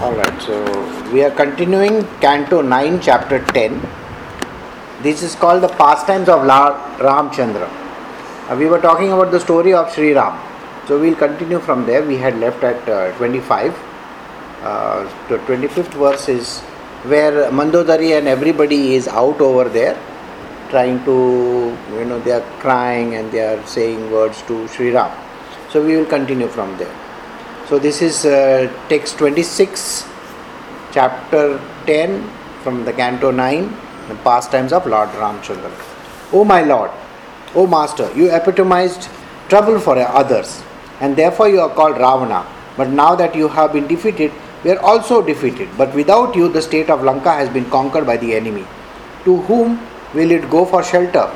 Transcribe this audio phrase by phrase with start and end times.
[0.00, 0.56] Alright, so
[1.12, 3.82] we are continuing Canto 9, Chapter 10.
[5.02, 7.68] This is called the Pastimes of Lord Ramchandra.
[8.48, 10.40] Uh, we were talking about the story of Sri Ram.
[10.88, 12.02] So we'll continue from there.
[12.02, 13.78] We had left at uh, 25.
[14.62, 16.60] Uh, the 25th verse is
[17.04, 20.00] where Mandodari and everybody is out over there
[20.70, 25.14] trying to, you know, they are crying and they are saying words to Sri Ram.
[25.68, 27.09] So we will continue from there.
[27.70, 30.04] So this is uh, text 26,
[30.90, 32.28] chapter 10
[32.64, 33.62] from the canto 9,
[34.08, 35.70] the pastimes of Lord Ramchandra.
[36.32, 36.90] O my Lord,
[37.54, 39.08] O Master, you epitomized
[39.48, 40.64] trouble for others,
[41.00, 42.44] and therefore you are called Ravana.
[42.76, 44.32] But now that you have been defeated,
[44.64, 45.68] we are also defeated.
[45.78, 48.66] But without you, the state of Lanka has been conquered by the enemy.
[49.26, 49.78] To whom
[50.12, 51.30] will it go for shelter?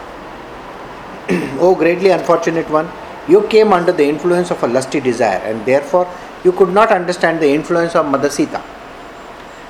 [1.61, 2.91] o greatly unfortunate one,
[3.29, 6.09] you came under the influence of a lusty desire, and therefore
[6.45, 8.63] you could not understand the influence of Mother Sita.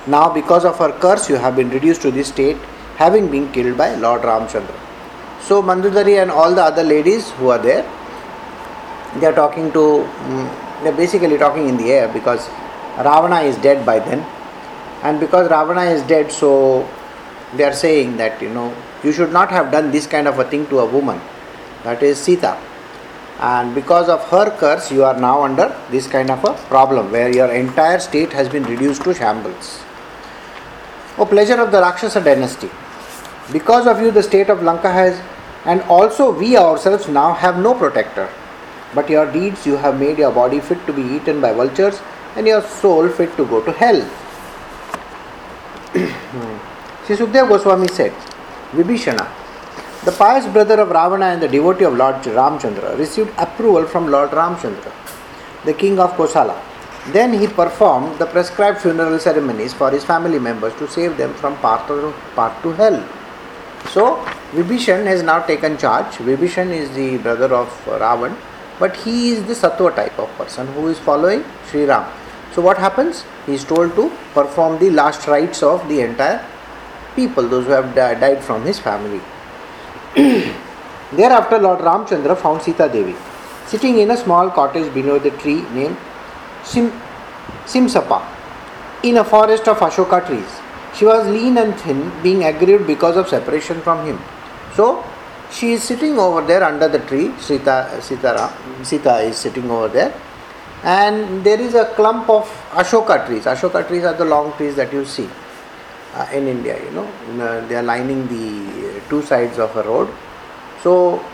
[0.07, 2.57] Now, because of her curse, you have been reduced to this state,
[2.97, 4.79] having been killed by Lord Ramchandra.
[5.41, 7.83] So, Mandudari and all the other ladies who are there,
[9.21, 12.49] they are talking to, mm, they are basically talking in the air because
[12.99, 14.21] Ravana is dead by then.
[15.03, 16.89] And because Ravana is dead, so
[17.57, 20.45] they are saying that, you know, you should not have done this kind of a
[20.45, 21.21] thing to a woman.
[21.85, 22.59] That is Sita.
[23.41, 27.35] And because of her curse, you are now under this kind of a problem where
[27.35, 29.81] your entire state has been reduced to shambles.
[31.19, 32.71] oh pleasure of the Rakshasa dynasty,
[33.53, 35.21] because of you, the state of Lanka has,
[35.65, 38.29] and also we ourselves now have no protector.
[38.95, 42.01] But your deeds, you have made your body fit to be eaten by vultures,
[42.37, 44.01] and your soul fit to go to hell.
[46.35, 46.59] Hmm.
[47.07, 48.13] Sri Sukdev Goswami said,
[48.73, 49.29] Vibhishana,
[50.05, 54.33] the pious brother of Ravana and the devotee of Lord Ramchandra, received approval from Lord
[54.33, 54.93] Ramchandra,
[55.65, 56.61] the king of Kosala.
[57.13, 61.57] Then he performed the prescribed funeral ceremonies for his family members to save them from
[61.57, 63.09] path to, path to hell.
[63.93, 64.17] So,
[64.53, 66.17] Vibhishan has now taken charge.
[66.17, 68.37] Vibhishan is the brother of Ravan,
[68.79, 72.11] but he is the Sattva type of person who is following Sri Ram.
[72.53, 73.25] So, what happens?
[73.47, 76.45] He is told to perform the last rites of the entire
[77.17, 79.23] people, those who have died from his family.
[80.15, 83.17] Thereafter, Lord Ramchandra found Sita Devi
[83.67, 85.97] sitting in a small cottage below the tree named
[86.63, 86.93] Sim,
[87.65, 88.23] Simsapa
[89.03, 90.61] in a forest of Ashoka trees.
[90.95, 94.21] She was lean and thin, being aggrieved because of separation from him.
[94.77, 95.05] So,
[95.51, 97.33] she is sitting over there under the tree.
[97.41, 98.53] Sita, Sita,
[98.83, 100.15] Sita is sitting over there,
[100.85, 103.47] and there is a clump of Ashoka trees.
[103.47, 105.29] Ashoka trees are the long trees that you see
[106.15, 106.83] uh, in India.
[106.85, 107.07] You know,
[107.43, 110.09] uh, they are lining the two sides of a road.
[110.83, 111.25] So,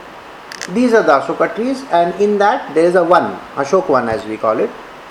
[0.73, 4.25] these are the Ashoka trees, and in that there is a one, Ashok one as
[4.25, 4.71] we call it.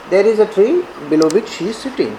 [0.10, 2.18] There is a tree below which she is sitting,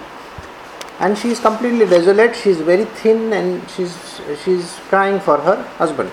[0.99, 2.35] and she is completely desolate.
[2.35, 6.11] She is very thin, and she's she's crying for her husband.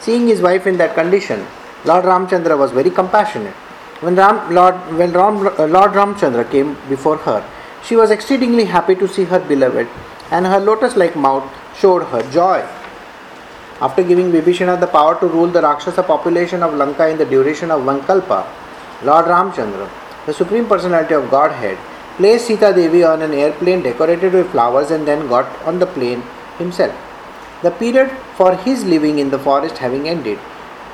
[0.00, 1.46] Seeing his wife in that condition,
[1.84, 3.54] Lord Ramchandra was very compassionate.
[4.00, 7.42] When Ram, Lord, when Ram, Lord Ramchandra came before her,
[7.82, 9.88] she was exceedingly happy to see her beloved,
[10.30, 11.44] and her lotus-like mouth
[11.76, 12.66] showed her joy.
[13.80, 17.70] After giving Vibhishana the power to rule the Rakshasa population of Lanka in the duration
[17.70, 18.46] of one kalpa,
[19.02, 19.90] Lord Ramchandra,
[20.24, 21.78] the Supreme Personality of Godhead,
[22.16, 26.22] placed Sita Devi on an airplane decorated with flowers and then got on the plane
[26.58, 26.94] himself.
[27.62, 30.38] The period for his living in the forest having ended,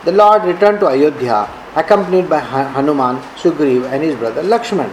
[0.05, 4.93] the Lord returned to Ayodhya accompanied by Hanuman, Sugriv, and his brother Lakshman.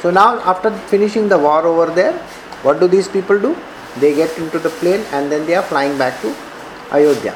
[0.00, 2.14] So now, after finishing the war over there,
[2.62, 3.56] what do these people do?
[3.96, 6.34] They get into the plane and then they are flying back to
[6.92, 7.34] Ayodhya.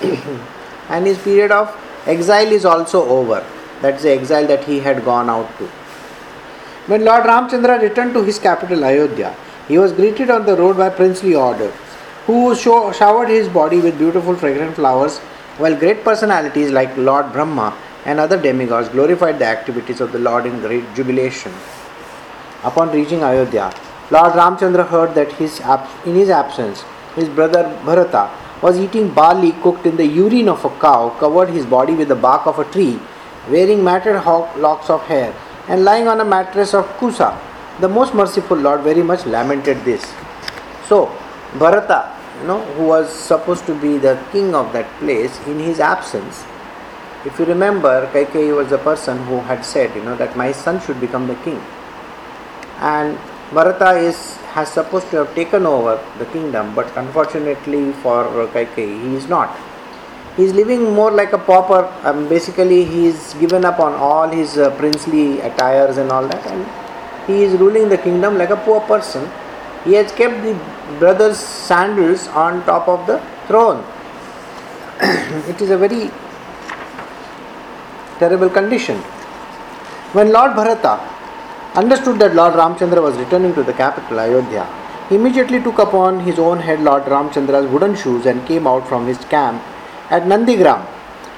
[0.88, 1.76] and his period of
[2.06, 3.44] exile is also over.
[3.82, 5.66] That's the exile that he had gone out to.
[6.86, 9.36] When Lord Ramchandra returned to his capital Ayodhya,
[9.68, 11.70] he was greeted on the road by princely order,
[12.26, 15.18] who show, showered his body with beautiful fragrant flowers,
[15.58, 17.76] while great personalities like Lord Brahma
[18.06, 21.52] and other demigods glorified the activities of the Lord in great jubilation.
[22.64, 23.72] Upon reaching Ayodhya,
[24.10, 25.60] Lord Ramchandra heard that his,
[26.06, 26.82] in his absence,
[27.14, 28.30] his brother Bharata
[28.62, 32.14] was eating barley cooked in the urine of a cow, covered his body with the
[32.16, 32.98] bark of a tree,
[33.50, 34.16] wearing matted
[34.56, 35.34] locks of hair,
[35.68, 37.38] and lying on a mattress of kusa.
[37.80, 40.04] The most merciful Lord very much lamented this.
[40.88, 41.12] So,
[41.58, 45.80] Bharata, you know, who was supposed to be the king of that place, in his
[45.80, 46.44] absence,
[47.24, 50.80] if you remember, Kaikeyi was the person who had said, you know, that my son
[50.80, 51.60] should become the king.
[52.78, 53.18] And
[53.52, 58.24] Bharata is has supposed to have taken over the kingdom, but unfortunately for
[58.54, 59.56] Kaikeyi, he is not.
[60.36, 61.90] He is living more like a pauper.
[62.04, 66.46] Um, basically, he is given up on all his uh, princely attires and all that,
[66.46, 66.66] and
[67.26, 69.28] he is ruling the kingdom like a poor person.
[69.84, 70.54] He has kept the
[70.98, 73.84] brother's sandals on top of the throne.
[75.48, 76.10] it is a very
[78.18, 78.98] terrible condition.
[80.12, 81.17] When Lord Bharata
[81.78, 84.66] understood that Lord Ramchandra was returning to the capital Ayodhya,
[85.08, 89.06] he immediately took upon his own head Lord Ramchandra's wooden shoes and came out from
[89.06, 89.62] his camp
[90.10, 90.80] at Nandigram.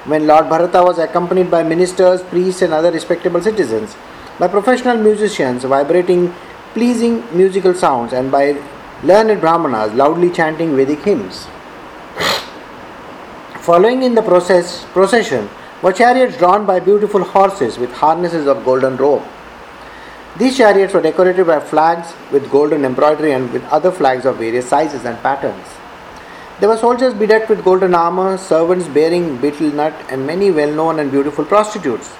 [0.05, 3.95] When Lord Bharata was accompanied by ministers, priests, and other respectable citizens,
[4.39, 6.33] by professional musicians vibrating
[6.73, 8.57] pleasing musical sounds, and by
[9.03, 11.45] learned brahmanas loudly chanting Vedic hymns.
[13.59, 15.49] Following in the process, procession
[15.83, 19.23] were chariots drawn by beautiful horses with harnesses of golden rope.
[20.37, 24.67] These chariots were decorated by flags with golden embroidery and with other flags of various
[24.67, 25.67] sizes and patterns.
[26.59, 30.99] There were soldiers bedecked with golden armor, servants bearing betel nut, and many well known
[30.99, 32.13] and beautiful prostitutes.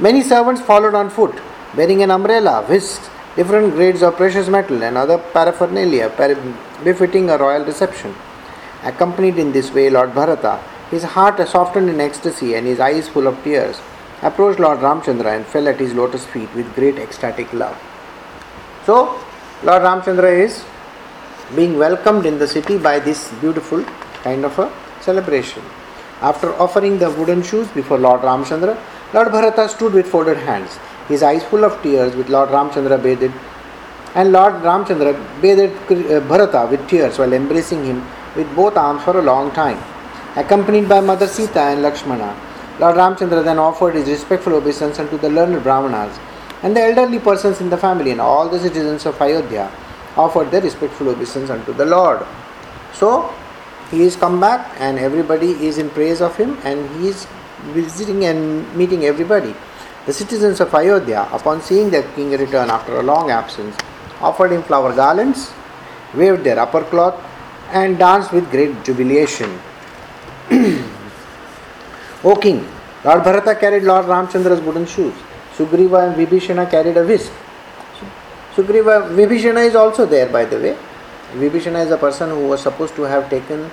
[0.00, 1.40] Many servants followed on foot,
[1.76, 6.08] bearing an umbrella, whisks, different grades of precious metal, and other paraphernalia
[6.82, 8.14] befitting a royal reception.
[8.82, 13.26] Accompanied in this way, Lord Bharata, his heart softened in ecstasy and his eyes full
[13.26, 13.80] of tears,
[14.22, 17.76] approached Lord Ramchandra and fell at his lotus feet with great ecstatic love.
[18.84, 19.20] So,
[19.62, 20.64] Lord Ramchandra is
[21.54, 23.84] being welcomed in the city by this beautiful
[24.22, 25.62] kind of a celebration.
[26.20, 28.76] After offering the wooden shoes before Lord Ramchandra,
[29.14, 33.32] Lord Bharata stood with folded hands, his eyes full of tears, with Lord Ramchandra bathed,
[34.14, 35.72] and Lord Ramchandra bathed
[36.10, 38.04] uh, Bharata with tears while embracing him
[38.34, 39.78] with both arms for a long time.
[40.36, 42.36] Accompanied by Mother Sita and Lakshmana,
[42.78, 46.16] Lord Ramchandra then offered his respectful obeisance unto the learned Brahmanas
[46.62, 49.70] and the elderly persons in the family, and all the citizens of Ayodhya
[50.16, 52.24] offered their respectful obeisance unto the Lord.
[52.92, 53.32] So,
[53.90, 57.26] he is come back and everybody is in praise of him and he is
[57.72, 59.54] visiting and meeting everybody.
[60.06, 63.76] The citizens of Ayodhya, upon seeing their king return after a long absence,
[64.20, 65.52] offered him flower garlands,
[66.14, 67.16] waved their upper cloth,
[67.70, 69.58] and danced with great jubilation.
[72.24, 72.66] o king,
[73.04, 75.14] Lord Bharata carried Lord Ramchandra's wooden shoes.
[75.56, 77.32] Sugriva and Vibhishana carried a whisk.
[78.54, 80.76] Sugriva, Vibhishana is also there by the way.
[81.34, 83.70] Vibhishana is a person who was supposed to have taken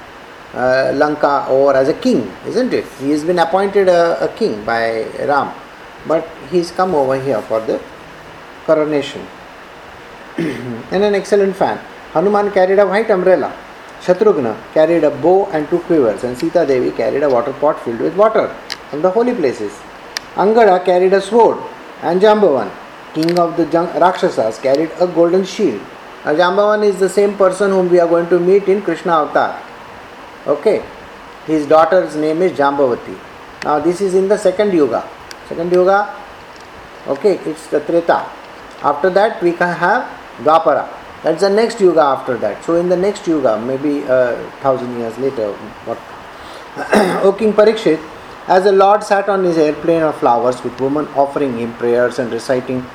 [0.54, 2.86] uh, Lanka over as a king, isn't it?
[3.00, 5.54] He has been appointed a, a king by Ram,
[6.08, 7.82] but he's come over here for the
[8.66, 9.26] coronation.
[10.38, 11.78] and an excellent fan.
[12.14, 13.54] Hanuman carried a white umbrella.
[14.02, 18.00] Shatrughna carried a bow and two quivers, and Sita Devi carried a water pot filled
[18.00, 18.48] with water
[18.90, 19.74] from the holy places.
[20.36, 21.58] Angada carried a sword,
[22.02, 22.72] and Jambavan,
[23.14, 25.82] king of the Rakshasas, carried a golden shield.
[26.26, 29.62] Now, Jambavan is the same person whom we are going to meet in Krishna Avatar.
[30.46, 30.84] Okay,
[31.46, 33.18] his daughter's name is Jambavati.
[33.64, 35.08] Now, this is in the second yuga.
[35.48, 36.16] Second yuga,
[37.08, 38.26] okay, it's the Treta.
[38.84, 40.04] After that, we can have
[40.38, 40.88] Dwapara.
[41.26, 42.64] That's the next yuga after that.
[42.64, 45.54] So, in the next yuga, maybe a thousand years later,
[45.86, 45.98] what?
[47.26, 48.00] o King Parikshit,
[48.48, 52.32] as the Lord sat on his airplane of flowers with women offering him prayers and
[52.32, 52.86] reciting,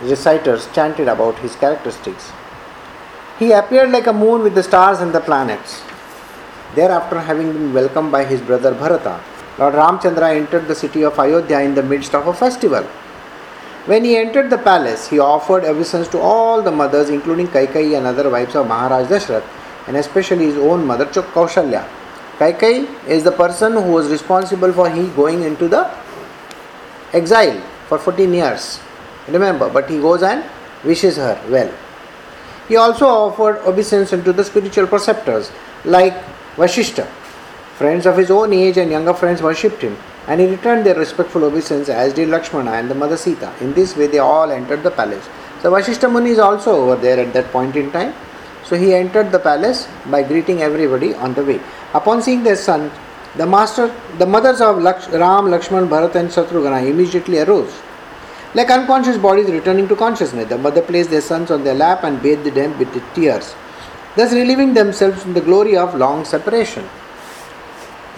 [0.00, 2.32] reciters chanted about his characteristics.
[3.38, 5.82] He appeared like a moon with the stars and the planets.
[6.74, 9.20] Thereafter, having been welcomed by his brother Bharata,
[9.58, 12.88] Lord Ramchandra entered the city of Ayodhya in the midst of a festival.
[13.86, 18.06] When he entered the palace, he offered obeisance to all the mothers, including Kaikai and
[18.06, 19.44] other wives of Maharaj Dashrath,
[19.86, 21.86] and especially his own mother Kaushalya.
[22.38, 25.90] Kaikai is the person who was responsible for he going into the
[27.12, 28.80] exile for 14 years.
[29.28, 30.42] Remember, but he goes and
[30.82, 31.70] wishes her well.
[32.68, 35.52] He also offered obeisance to the spiritual preceptors
[35.84, 36.14] like
[36.56, 37.06] Vashishta.
[37.76, 41.44] Friends of his own age and younger friends worshipped him and he returned their respectful
[41.44, 43.52] obeisance as did Lakshmana and the mother Sita.
[43.60, 45.28] In this way, they all entered the palace.
[45.60, 48.14] So, Vashishta Muni is also over there at that point in time.
[48.64, 51.60] So, he entered the palace by greeting everybody on the way.
[51.92, 52.90] Upon seeing their son,
[53.36, 57.74] the master, the mothers of Laksh, Ram, Lakshman, Bharat, and Shatrugana immediately arose.
[58.54, 62.22] Like unconscious bodies returning to consciousness, the mother placed their sons on their lap and
[62.22, 63.54] bathed them with tears,
[64.14, 66.88] thus relieving themselves from the glory of long separation.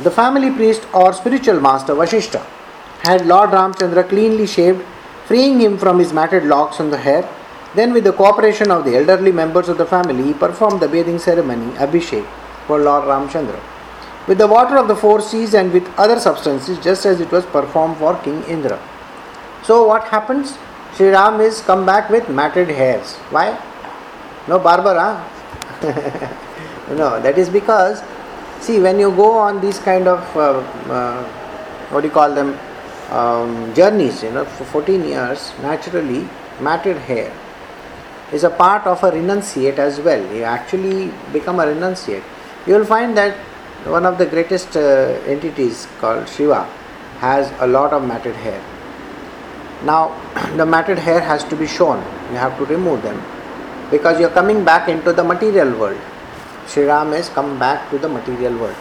[0.02, 2.44] The family priest or spiritual master Vashishta
[3.00, 4.84] had Lord Ramchandra cleanly shaved,
[5.24, 7.26] freeing him from his matted locks on the hair.
[7.74, 11.18] Then, with the cooperation of the elderly members of the family, he performed the bathing
[11.18, 12.26] ceremony, Abhishek,
[12.66, 13.58] for Lord Ramchandra,
[14.26, 17.46] with the water of the four seas and with other substances, just as it was
[17.46, 18.78] performed for King Indra.
[19.62, 20.58] So, what happens?
[20.94, 23.14] Sri Ram is come back with matted hairs.
[23.30, 23.58] Why?
[24.46, 24.94] No barber,
[26.88, 28.02] no, that is because
[28.60, 30.58] See, when you go on these kind of uh,
[30.92, 31.25] uh,
[31.90, 32.58] what do you call them
[33.10, 36.28] um, journeys, you know, for 14 years, naturally
[36.60, 37.32] matted hair
[38.32, 40.20] is a part of a renunciate as well.
[40.34, 42.25] You actually become a renunciate.
[42.66, 43.36] You will find that
[43.86, 44.80] one of the greatest uh,
[45.26, 46.64] entities called Shiva
[47.20, 48.60] has a lot of matted hair.
[49.84, 50.08] Now,
[50.56, 51.98] the matted hair has to be shown.
[52.30, 53.22] You have to remove them
[53.90, 56.00] because you are coming back into the material world.
[56.68, 58.76] Sri Ram has come back to the material world.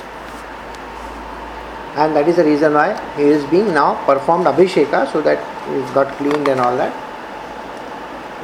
[1.96, 5.39] And that is the reason why he is being now performed Abhisheka so that
[5.70, 6.94] he's got cleaned and all that.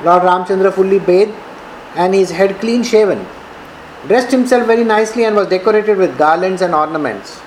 [0.06, 1.34] Lord Ramchandra fully bathed
[1.96, 3.26] and his head clean shaven,
[4.08, 7.42] dressed himself very nicely and was decorated with garlands and ornaments.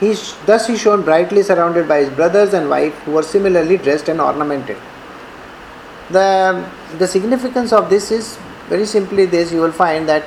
[0.00, 0.14] He,
[0.46, 4.20] thus he shone brightly surrounded by his brothers and wife who were similarly dressed and
[4.20, 4.76] ornamented.
[6.10, 6.68] The,
[6.98, 10.24] the significance of this is very simply this you will find that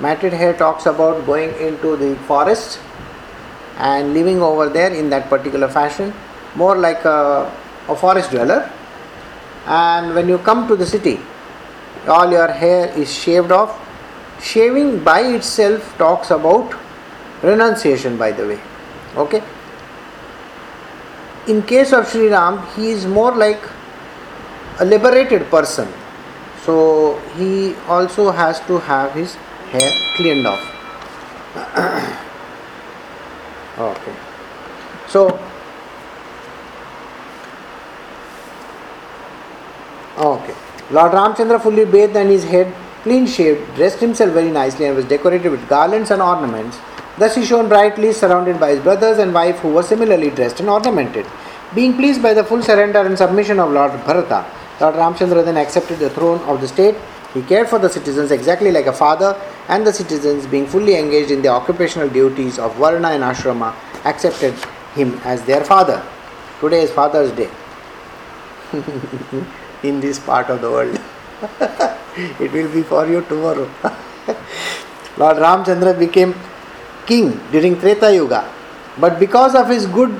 [0.00, 2.80] matted hair talks about going into the forest
[3.78, 6.12] and living over there in that particular fashion,
[6.54, 7.52] more like a,
[7.88, 8.70] a forest dweller.
[9.66, 11.20] And when you come to the city
[12.08, 13.78] all your hair is shaved off.
[14.42, 16.74] Shaving by itself talks about
[17.42, 18.60] renunciation by the way.
[19.16, 19.42] Okay?
[21.46, 23.60] In case of Sri Ram he is more like
[24.78, 25.88] a liberated person.
[26.64, 29.36] So he also has to have his
[29.72, 30.62] hair cleaned off
[33.90, 34.16] okay
[35.08, 35.22] so
[40.20, 40.54] Okay.
[40.90, 45.06] Lord Ramchandra fully bathed and his head clean shaved, dressed himself very nicely and was
[45.06, 46.78] decorated with garlands and ornaments.
[47.16, 50.68] Thus he shone brightly, surrounded by his brothers and wife who were similarly dressed and
[50.68, 51.24] ornamented.
[51.74, 54.44] Being pleased by the full surrender and submission of Lord Bharata,
[54.78, 56.96] Lord Ramchandra then accepted the throne of the state.
[57.34, 61.30] He cared for the citizens exactly like a father, and the citizens, being fully engaged
[61.30, 64.54] in the occupational duties of Varna and Ashrama, accepted
[64.94, 66.02] him as their father.
[66.60, 67.50] Today is Father's Day.
[69.82, 71.00] in this part of the world.
[72.40, 73.68] it will be for you tomorrow.
[75.16, 76.34] Lord Ramchandra became
[77.06, 78.52] king during Treta Yuga,
[78.98, 80.14] but because of his good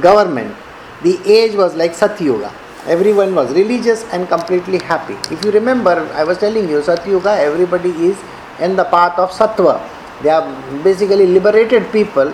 [0.00, 0.54] government,
[1.02, 2.52] the age was like Satyuga.
[2.86, 5.14] Everyone was religious and completely happy.
[5.34, 8.18] If you remember, I was telling you, Satyuga, everybody is
[8.60, 9.80] in the path of Sattva.
[10.22, 10.44] They are
[10.82, 12.28] basically liberated people.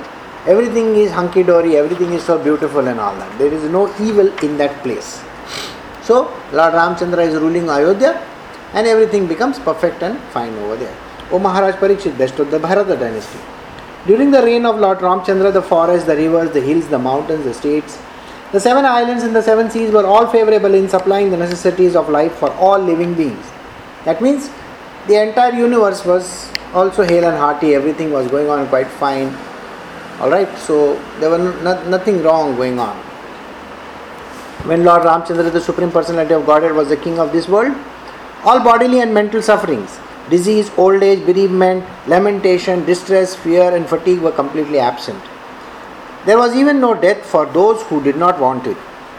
[0.46, 3.38] Everything is hunky dory, everything is so beautiful and all that.
[3.38, 5.22] There is no evil in that place.
[6.02, 8.26] So Lord Ramchandra is ruling Ayodhya
[8.72, 10.96] and everything becomes perfect and fine over there.
[11.30, 13.38] O Maharaj Parikshit, best of the Bharata dynasty.
[14.06, 17.54] During the reign of Lord Ramchandra, the forests, the rivers, the hills, the mountains, the
[17.54, 17.98] states,
[18.52, 22.08] the seven islands and the seven seas were all favorable in supplying the necessities of
[22.08, 23.44] life for all living beings.
[24.04, 24.50] That means
[25.06, 29.34] the entire universe was also hale and hearty, everything was going on quite fine.
[30.20, 33.10] Alright, so there was no, nothing wrong going on
[34.64, 37.74] when Lord Ramchandra, the Supreme Personality of Godhead, was the king of this world,
[38.44, 44.32] all bodily and mental sufferings, disease, old age, bereavement, lamentation, distress, fear, and fatigue were
[44.32, 45.22] completely absent.
[46.26, 48.76] There was even no death for those who did not want it.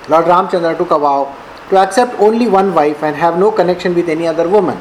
[0.10, 1.36] Lord Ramchandra took a vow
[1.70, 4.79] to accept only one wife and have no connection with any other woman.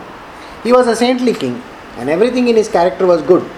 [0.62, 1.62] He was a saintly king,
[1.97, 3.49] and everything in his character was good,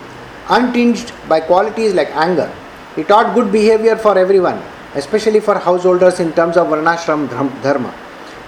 [0.49, 2.52] untinged by qualities like anger.
[2.95, 4.62] He taught good behavior for everyone
[4.95, 7.28] especially for householders in terms of varnashram
[7.62, 7.92] dharma.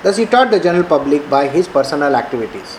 [0.03, 2.79] Thus, he taught the general public by his personal activities.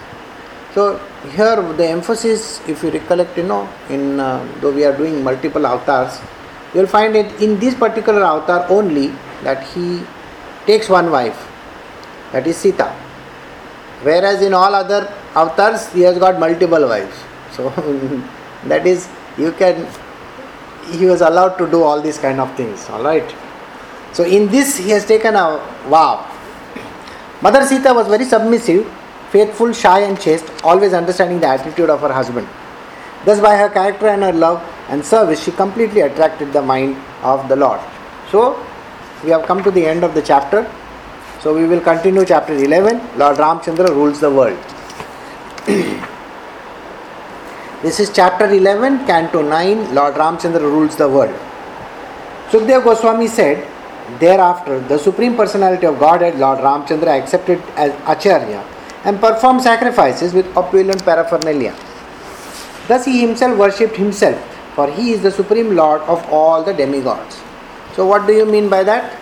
[0.74, 1.00] So,
[1.36, 5.66] here the emphasis, if you recollect, you know, in uh, though we are doing multiple
[5.66, 6.20] avatars,
[6.76, 9.08] you will find it in this particular avatar only
[9.44, 10.04] that he
[10.66, 11.48] takes one wife,
[12.34, 12.90] that is Sita.
[14.04, 17.16] Whereas in all other avatars, he has got multiple wives.
[17.54, 17.70] So,
[18.66, 19.88] that is, you can,
[20.92, 23.34] he was allowed to do all these kind of things, alright.
[24.12, 26.26] So in this he has taken a vow.
[27.42, 28.86] Mother Sita was very submissive,
[29.30, 32.48] faithful, shy and chaste, always understanding the attitude of her husband.
[33.26, 37.48] Thus by her character and her love and service she completely attracted the mind of
[37.50, 37.80] the Lord.
[38.32, 38.64] So
[39.24, 40.70] we have come to the end of the chapter.
[41.42, 43.18] So we will continue chapter 11.
[43.18, 44.58] Lord Ramchandra rules the world.
[47.82, 49.94] this is chapter 11, canto 9.
[49.94, 51.36] Lord Ramchandra rules the world.
[52.50, 53.68] Sukdev Goswami said,
[54.20, 58.64] Thereafter, the Supreme Personality of Godhead, Lord Ramchandra, accepted as Acharya
[59.04, 61.76] and performed sacrifices with opulent paraphernalia.
[62.88, 64.38] Thus, he himself worshipped himself,
[64.76, 67.42] for he is the Supreme Lord of all the demigods.
[67.96, 69.18] So, what do you mean by that?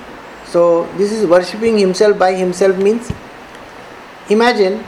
[0.48, 3.12] So, this is worshipping himself by himself means
[4.29, 4.83] imagine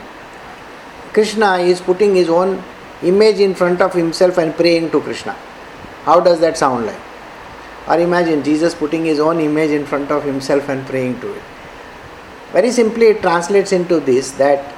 [1.12, 2.62] Krishna is putting his own
[3.02, 5.32] image in front of himself and praying to Krishna.
[6.04, 7.00] How does that sound like?
[7.88, 11.42] Or imagine Jesus putting his own image in front of himself and praying to it.
[12.52, 14.74] Very simply, it translates into this that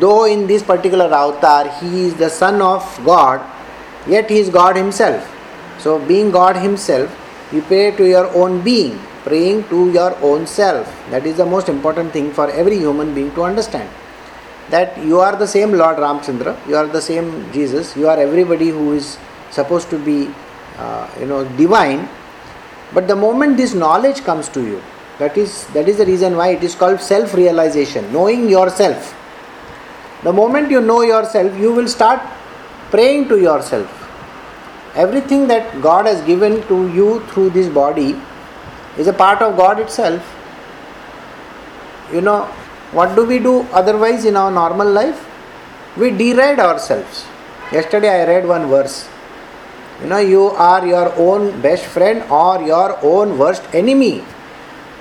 [0.00, 3.40] though in this particular avatar he is the son of God,
[4.06, 5.30] yet he is God himself.
[5.78, 7.10] So, being God himself,
[7.52, 10.86] you pray to your own being, praying to your own self.
[11.10, 13.88] That is the most important thing for every human being to understand.
[14.70, 18.68] That you are the same Lord Ramchandra, you are the same Jesus, you are everybody
[18.68, 19.18] who is
[19.50, 20.30] supposed to be,
[20.78, 22.08] uh, you know, divine.
[22.92, 24.82] But the moment this knowledge comes to you,
[25.18, 29.14] that is that is the reason why it is called self-realization, knowing yourself.
[30.22, 32.20] The moment you know yourself, you will start
[32.94, 34.04] praying to yourself
[34.94, 38.16] everything that God has given to you through this body
[38.96, 40.22] is a part of God itself.
[42.12, 42.44] You know,
[42.92, 45.26] what do we do otherwise in our normal life?
[45.96, 47.26] We deride ourselves.
[47.72, 49.08] Yesterday I read one verse.
[50.00, 54.22] You know, you are your own best friend or your own worst enemy.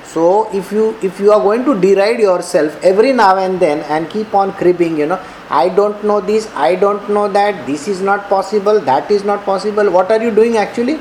[0.06, 4.10] So if you if you are going to deride yourself every now and then and
[4.10, 5.20] keep on cribbing, you know,
[5.50, 9.44] I don't know this, I don't know that, this is not possible, that is not
[9.44, 9.90] possible.
[9.90, 11.00] What are you doing actually?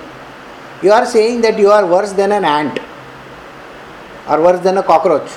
[0.82, 2.78] You are saying that you are worse than an ant
[4.28, 5.30] or worse than a cockroach.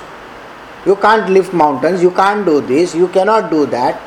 [0.86, 4.00] You can't lift mountains, you can't do this, you cannot do that.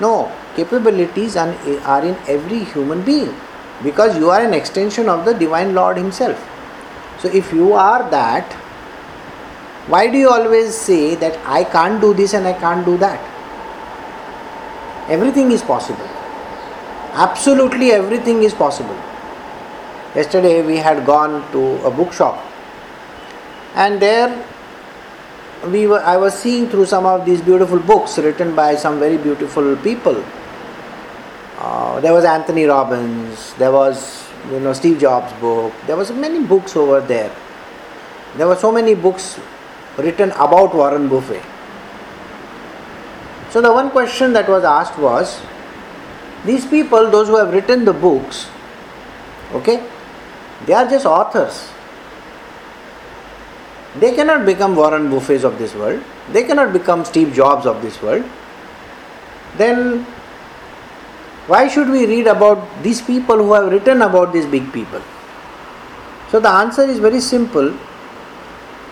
[0.00, 3.34] No, capabilities are in every human being
[3.82, 6.48] because you are an extension of the Divine Lord Himself.
[7.20, 8.56] So, if you are that,
[9.88, 13.20] why do you always say that I can't do this and I can't do that?
[15.08, 16.08] Everything is possible.
[17.12, 18.94] Absolutely everything is possible.
[20.14, 22.44] Yesterday we had gone to a bookshop
[23.74, 24.46] and there
[25.66, 29.16] we were I was seeing through some of these beautiful books written by some very
[29.16, 30.24] beautiful people.
[31.58, 36.44] Uh, there was Anthony Robbins, there was you know Steve Jobs book, there was many
[36.44, 37.34] books over there.
[38.36, 39.38] There were so many books
[39.98, 41.42] written about Warren Buffett.
[43.50, 45.42] So, the one question that was asked was
[46.44, 48.48] these people, those who have written the books,
[49.52, 49.86] okay,
[50.66, 51.68] they are just authors.
[54.00, 58.00] They cannot become Warren Buffetts of this world, they cannot become Steve Jobs of this
[58.00, 58.24] world.
[59.58, 60.04] Then,
[61.46, 65.02] why should we read about these people who have written about these big people?
[66.30, 67.76] So, the answer is very simple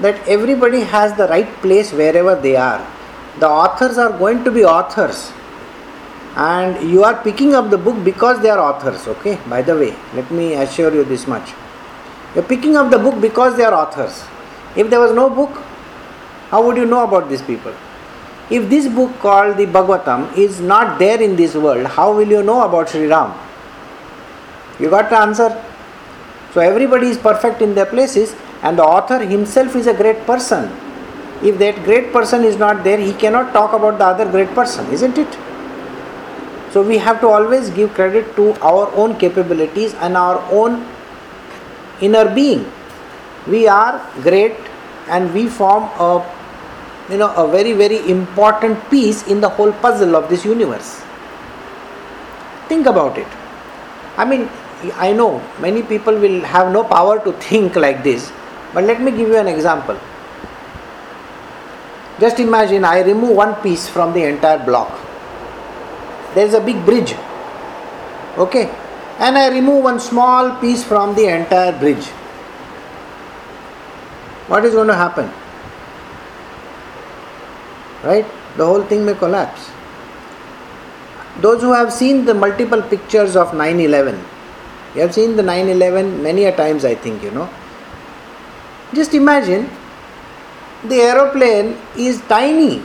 [0.01, 2.81] that everybody has the right place wherever they are.
[3.39, 5.33] The authors are going to be authors.
[6.37, 9.39] And you are picking up the book because they are authors okay?
[9.49, 11.53] By the way let me assure you this much.
[12.35, 14.25] You're picking up the book because they are authors.
[14.77, 15.51] If there was no book
[16.51, 17.75] how would you know about these people?
[18.49, 22.43] If this book called the bhagavatam is not there in this world how will you
[22.45, 23.35] know about sri ram?
[24.79, 25.65] You got the answer?
[26.55, 30.71] So everybody is perfect in their places and the author himself is a great person
[31.43, 34.87] if that great person is not there, he cannot talk about the other great person,
[34.93, 35.39] isn't it?
[36.71, 40.87] So we have to always give credit to our own capabilities and our own
[42.01, 42.71] inner being.
[43.47, 44.55] We are great
[45.09, 46.23] and we form a
[47.11, 51.03] you know a very very important piece in the whole puzzle of this universe.
[52.69, 53.27] Think about it.
[54.17, 54.49] I mean
[54.95, 58.31] I know many people will have no power to think like this,
[58.75, 59.99] but let me give you an example
[62.21, 64.93] just imagine I remove one piece from the entire block.
[66.35, 67.15] There is a big bridge.
[68.37, 68.71] Okay?
[69.19, 72.05] And I remove one small piece from the entire bridge.
[74.49, 75.31] What is going to happen?
[78.05, 78.27] Right?
[78.59, 79.71] The whole thing may collapse.
[81.41, 84.23] Those who have seen the multiple pictures of 9 11,
[84.95, 87.49] you have seen the 9 11 many a times, I think, you know.
[88.93, 89.71] Just imagine
[90.85, 92.83] the aeroplane is tiny.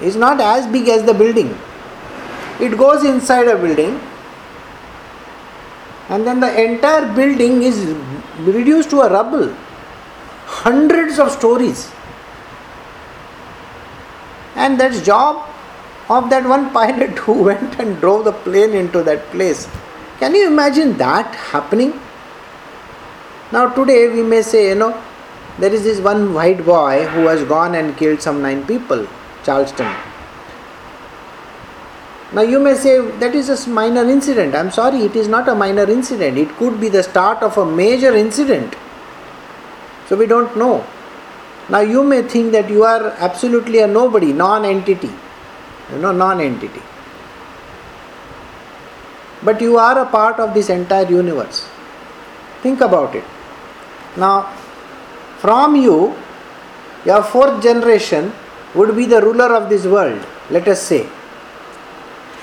[0.00, 1.56] It's not as big as the building.
[2.60, 4.00] It goes inside a building
[6.08, 7.96] and then the entire building is
[8.38, 9.52] reduced to a rubble.
[10.46, 11.90] Hundreds of stories.
[14.54, 15.48] And that's job
[16.08, 19.68] of that one pilot who went and drove the plane into that place.
[20.18, 21.98] Can you imagine that happening
[23.52, 24.92] now today we may say you know
[25.58, 29.06] there is this one white boy who has gone and killed some nine people,
[29.44, 29.94] Charleston.
[32.32, 34.56] Now you may say that is a minor incident.
[34.56, 36.36] I'm sorry, it is not a minor incident.
[36.38, 38.74] It could be the start of a major incident.
[40.08, 40.84] So we don't know.
[41.68, 45.12] Now you may think that you are absolutely a nobody, non entity.
[45.92, 46.82] You know, non entity.
[49.44, 51.68] But you are a part of this entire universe.
[52.62, 53.24] Think about it.
[54.16, 54.52] Now,
[55.38, 56.14] from you,
[57.04, 58.32] your fourth generation
[58.74, 61.08] would be the ruler of this world, let us say,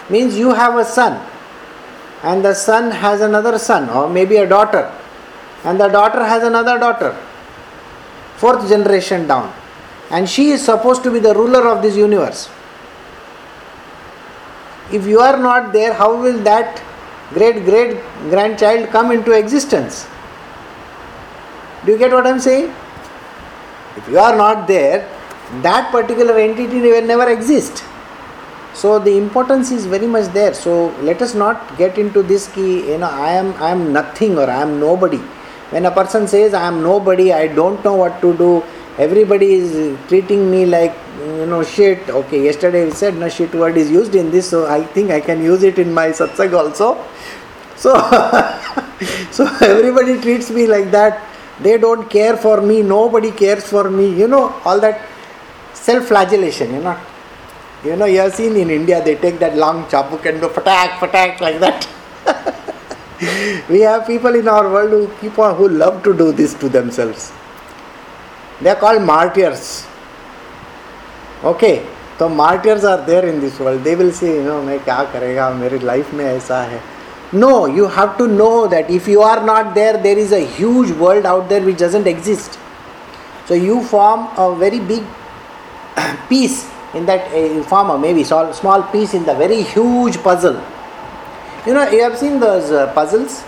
[0.10, 1.26] means you have a son,
[2.24, 4.92] and the son has another son, or maybe a daughter,
[5.64, 7.18] and the daughter has another daughter,
[8.36, 9.52] fourth generation down,
[10.10, 12.50] and she is supposed to be the ruler of this universe.
[14.92, 16.84] If you are not there, how will that
[17.34, 20.06] great great grandchild come into existence?
[21.86, 22.74] Do you get what I am saying?
[23.98, 25.08] If you are not there,
[25.62, 27.84] that particular entity will never exist.
[28.74, 30.54] So the importance is very much there.
[30.54, 34.38] So let us not get into this key, you know, I am I am nothing
[34.38, 35.22] or I am nobody.
[35.72, 38.64] When a person says I am nobody, I don't know what to do,
[38.98, 42.10] everybody is treating me like you know shit.
[42.10, 45.20] Okay, yesterday we said no shit word is used in this, so I think I
[45.20, 47.04] can use it in my satsang also.
[47.76, 47.96] So
[49.32, 51.28] so everybody treats me like that.
[51.61, 55.01] They don't care for me, nobody cares for me, you know, all that
[55.73, 56.99] self flagellation, you know.
[57.85, 60.99] You know, you have seen in India they take that long chapuk and do patak,
[60.99, 61.87] patak like that.
[63.69, 66.69] we have people in our world who keep on, who love to do this to
[66.69, 67.33] themselves.
[68.61, 69.87] They are called martyrs.
[71.45, 71.87] Okay,
[72.19, 73.85] so martyrs are there in this world.
[73.85, 76.81] They will say, you know, मैं क्या करेगा मेरी life में ऐसा है.
[77.34, 80.92] no, you have to know that if you are not there, there is a huge
[80.92, 82.60] world out there which doesn't exist.
[83.46, 85.04] So you form a very big
[86.30, 90.18] piece in that, uh, you form a maybe small, small piece in the very huge
[90.18, 90.62] puzzle.
[91.66, 93.44] You know, you have seen those uh, puzzles?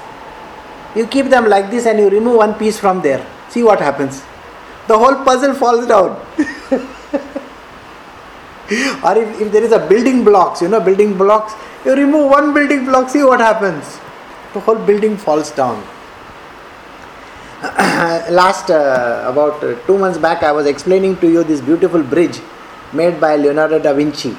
[0.95, 3.25] You keep them like this and you remove one piece from there.
[3.49, 4.21] See what happens.
[4.87, 6.11] The whole puzzle falls down.
[9.03, 11.53] or if, if there is a building blocks, you know, building blocks,
[11.85, 13.99] you remove one building block, see what happens.
[14.53, 15.83] The whole building falls down.
[18.29, 22.39] Last, uh, about uh, two months back, I was explaining to you this beautiful bridge
[22.93, 24.35] made by Leonardo da Vinci.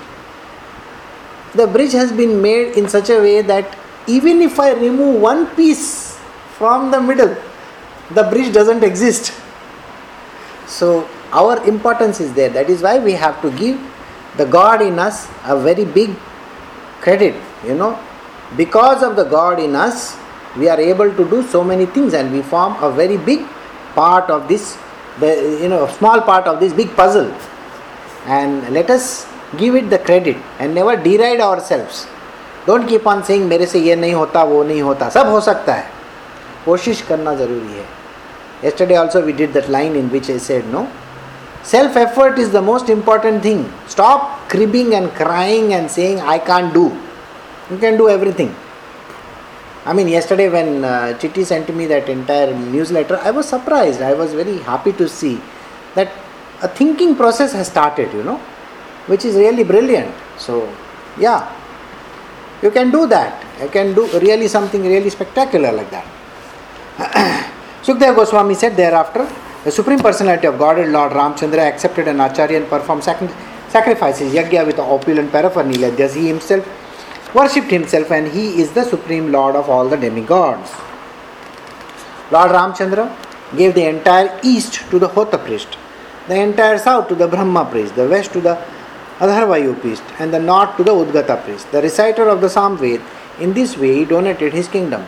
[1.55, 5.47] The bridge has been made in such a way that even if I remove one
[5.57, 6.19] piece
[6.59, 7.37] from the middle,
[8.11, 9.33] the bridge doesn't exist.
[10.67, 12.49] So, our importance is there.
[12.49, 13.81] That is why we have to give
[14.37, 16.11] the God in us a very big
[17.04, 17.36] credit,
[17.66, 17.98] you know.
[18.58, 20.18] Because of the God in us,
[20.58, 23.46] we are able to do so many things and we form a very big
[23.94, 24.78] part of this,
[25.20, 27.32] the, you know, small part of this big puzzle.
[28.26, 32.08] And let us give it the credit and never deride ourselves.
[32.66, 35.74] Don't keep on saying मेरे से ये नहीं होता वो नहीं होता सब हो सकता
[35.74, 35.88] है
[36.66, 37.86] कोशिश करना ज़रूरी है
[38.64, 40.88] yesterday also we did that line in which I said no
[41.65, 43.73] self effort is the most important thing.
[43.89, 46.87] Stop cribbing and crying and saying I can't do.
[47.71, 48.55] You can do everything.
[49.87, 54.01] I mean yesterday when uh, Chitti sent me that entire newsletter I was surprised.
[54.01, 55.41] I was very happy to see
[55.95, 56.11] that
[56.63, 58.39] a thinking process has started you know
[59.07, 60.15] which is really brilliant.
[60.39, 60.73] So
[61.19, 61.53] yeah.
[62.63, 63.45] You can do that.
[63.61, 66.07] You can do really something really spectacular like that.
[67.85, 69.29] Sukdev Goswami said thereafter,
[69.65, 73.31] the Supreme Personality of Godhead Lord Ramchandra accepted an acharya and performed sacri-
[73.71, 75.91] sacrifices, yagya with opulent paraphernalia.
[75.91, 76.69] Thus he himself
[77.35, 80.71] worshipped himself and he is the Supreme Lord of all the demigods.
[82.31, 83.11] Lord Ramchandra
[83.57, 85.79] gave the entire east to the Hota priest,
[86.29, 88.63] the entire south to the Brahma priest, the west to the
[89.19, 93.03] Adhvaryu priest, and the north to the Udgata priest, the reciter of the Samved.
[93.41, 95.03] In this way, he donated his kingdom.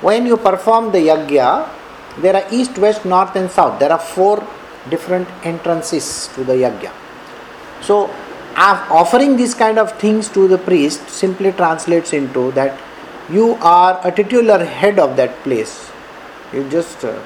[0.00, 1.68] When you perform the yagya,
[2.18, 3.78] there are east, west, north, and south.
[3.80, 4.46] There are four
[4.88, 6.92] different entrances to the yagya.
[7.80, 8.10] So,
[8.56, 12.78] offering these kind of things to the priest simply translates into that
[13.30, 15.90] you are a titular head of that place.
[16.52, 17.18] You just uh,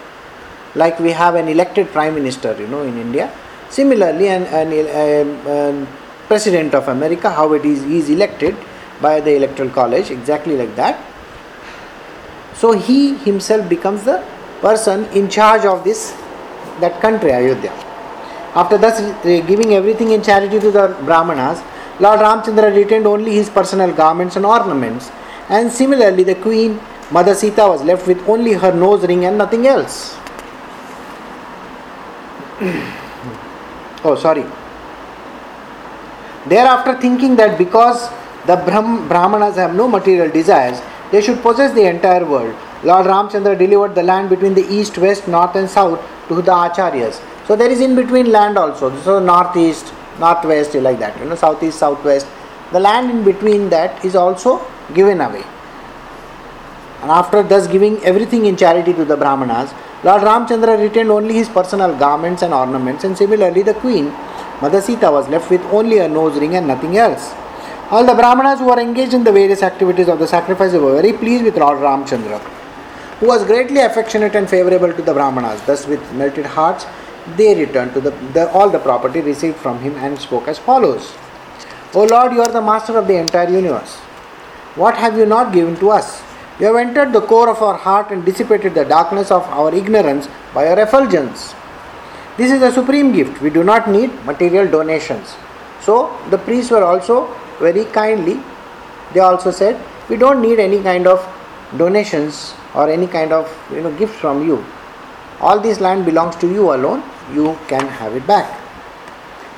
[0.74, 3.32] like we have an elected prime minister, you know, in India.
[3.70, 5.88] Similarly, an, an, an, an
[6.26, 8.56] president of America, how it is, he is elected
[9.00, 10.98] by the electoral college, exactly like that.
[12.54, 14.24] So he himself becomes the
[14.60, 16.12] person in charge of this
[16.80, 17.72] that country, Ayodhya.
[18.54, 21.62] After thus giving everything in charity to the Brahmanas,
[22.00, 25.10] Lord Ramchandra retained only his personal garments and ornaments,
[25.48, 29.66] and similarly the queen Mother Sita was left with only her nose ring and nothing
[29.66, 30.16] else.
[34.04, 34.44] oh, sorry.
[36.46, 38.08] Thereafter, thinking that because
[38.46, 42.54] the Brahm- Brahmanas have no material desires, they should possess the entire world.
[42.84, 47.20] Lord Ramchandra delivered the land between the east, west, north, and south to the acharyas.
[47.46, 48.96] So there is in between land also.
[49.00, 51.18] So northeast, northwest, like that.
[51.18, 52.26] You know, southeast, southwest.
[52.72, 54.64] The land in between that is also
[54.94, 55.44] given away.
[57.00, 59.72] And after thus giving everything in charity to the Brahmanas,
[60.04, 64.06] Lord Ramchandra retained only his personal garments and ornaments, and similarly the queen
[64.60, 67.32] Mother Sita was left with only a nose ring and nothing else.
[67.90, 71.12] All the Brahmanas who were engaged in the various activities of the sacrifice were very
[71.12, 72.40] pleased with Lord Ramchandra,
[73.20, 75.60] who was greatly affectionate and favorable to the Brahmanas.
[75.66, 76.86] Thus, with melted hearts,
[77.36, 81.14] they returned to the, the, all the property received from him and spoke as follows
[81.94, 83.96] O Lord, you are the master of the entire universe.
[84.76, 86.22] What have you not given to us?
[86.60, 90.28] You have entered the core of our heart and dissipated the darkness of our ignorance
[90.52, 91.54] by your effulgence.
[92.36, 93.40] This is a supreme gift.
[93.40, 95.34] We do not need material donations.
[95.80, 98.38] So the priests were also very kindly,
[99.14, 101.24] they also said, we don't need any kind of
[101.76, 104.64] donations or any kind of you know gifts from you.
[105.40, 107.02] All this land belongs to you alone.
[107.32, 108.58] You can have it back.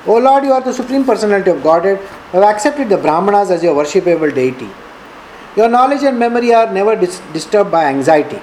[0.07, 1.99] O Lord, you are the supreme personality of Godhead.
[2.33, 4.69] You have accepted the Brahmanas as your worshipable deity.
[5.55, 8.39] Your knowledge and memory are never dis- disturbed by anxiety.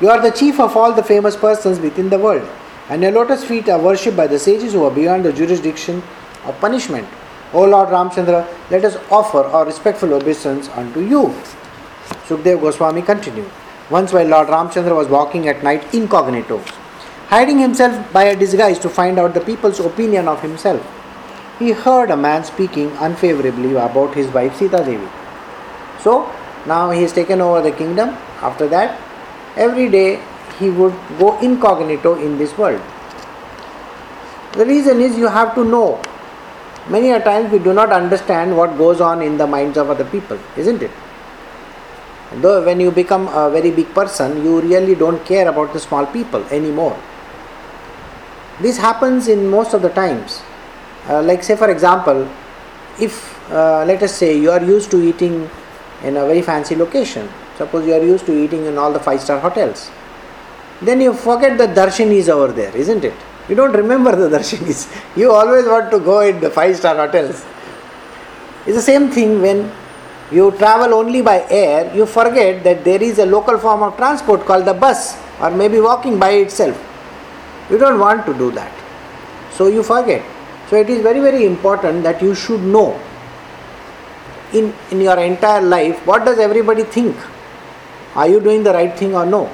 [0.00, 2.48] You are the chief of all the famous persons within the world,
[2.88, 6.02] and your lotus feet are worshipped by the sages who are beyond the jurisdiction
[6.44, 7.06] of punishment.
[7.52, 11.34] O Lord Ramchandra, let us offer our respectful obeisance unto you.
[12.32, 13.50] Sukdev Goswami continued.
[13.90, 16.58] Once while Lord Ramchandra was walking at night incognito,
[17.28, 20.80] hiding himself by a disguise to find out the people's opinion of himself,
[21.58, 25.08] he heard a man speaking unfavorably about his wife Sita Devi.
[26.00, 26.32] So
[26.66, 28.16] now he has taken over the kingdom.
[28.40, 28.98] After that,
[29.56, 30.22] every day
[30.58, 32.80] he would go incognito in this world.
[34.52, 36.00] The reason is you have to know.
[36.88, 40.04] Many a times we do not understand what goes on in the minds of other
[40.04, 40.90] people, isn't it?
[42.36, 46.06] Though when you become a very big person, you really don't care about the small
[46.06, 46.98] people anymore.
[48.60, 50.42] This happens in most of the times.
[51.08, 52.28] Uh, like, say, for example,
[53.00, 55.50] if uh, let us say you are used to eating
[56.02, 59.20] in a very fancy location, suppose you are used to eating in all the five
[59.20, 59.90] star hotels,
[60.80, 63.14] then you forget the darshinis over there, isn't it?
[63.48, 64.88] You don't remember the darshinis.
[65.16, 67.44] You always want to go in the five star hotels.
[68.66, 69.72] It's the same thing when
[70.32, 74.44] you travel only by air, you forget that there is a local form of transport
[74.46, 76.76] called the bus or maybe walking by itself.
[77.70, 78.72] You don't want to do that.
[79.52, 80.22] So you forget.
[80.68, 82.98] So it is very, very important that you should know
[84.52, 87.16] in, in your entire life what does everybody think?
[88.14, 89.50] Are you doing the right thing or no?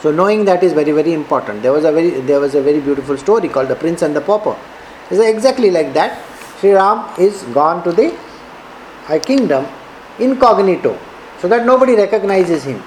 [0.00, 1.62] So knowing that is very very important.
[1.62, 4.20] There was a very there was a very beautiful story called the Prince and the
[4.20, 4.56] Pauper.
[5.10, 6.22] It's exactly like that.
[6.60, 8.14] Sri Ram is gone to the
[9.08, 9.66] a kingdom
[10.18, 10.98] incognito,
[11.40, 12.82] so that nobody recognizes him.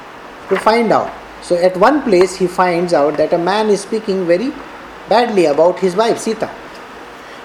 [0.49, 1.13] To find out.
[1.43, 4.51] So at one place he finds out that a man is speaking very
[5.08, 6.49] badly about his wife Sita.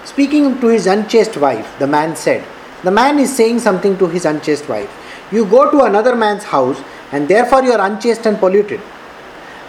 [0.05, 2.43] Speaking to his unchaste wife, the man said,
[2.83, 4.89] The man is saying something to his unchaste wife.
[5.31, 8.81] You go to another man's house and therefore you are unchaste and polluted.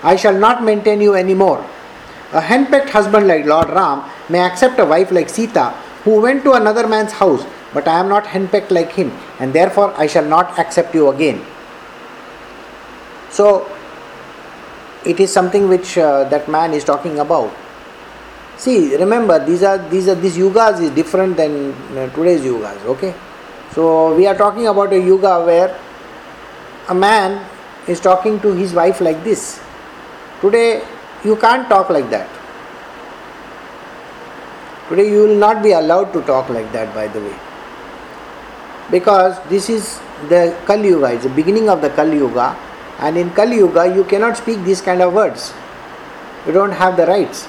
[0.02, 1.64] I shall not maintain you anymore.
[2.32, 5.70] A henpecked husband like Lord Ram may accept a wife like Sita
[6.04, 7.44] who went to another man's house,
[7.76, 11.44] but I am not henpecked like him, and therefore I shall not accept you again.
[13.30, 13.68] So,
[15.04, 17.54] it is something which uh, that man is talking about.
[18.56, 22.86] See, remember these are these are these yugas is different than uh, today's yugas.
[22.94, 23.14] Okay,
[23.74, 25.78] so we are talking about a yuga where
[26.88, 27.44] a man
[27.86, 29.60] is talking to his wife like this.
[30.40, 30.82] Today,
[31.24, 32.28] you can't talk like that.
[34.88, 37.36] Today, you will not be allowed to talk like that, by the way.
[38.90, 42.56] Because this is the Kali Yuga, it's the beginning of the Kali Yuga,
[43.00, 45.52] and in Kali Yuga, you cannot speak these kind of words.
[46.46, 47.46] You don't have the rights.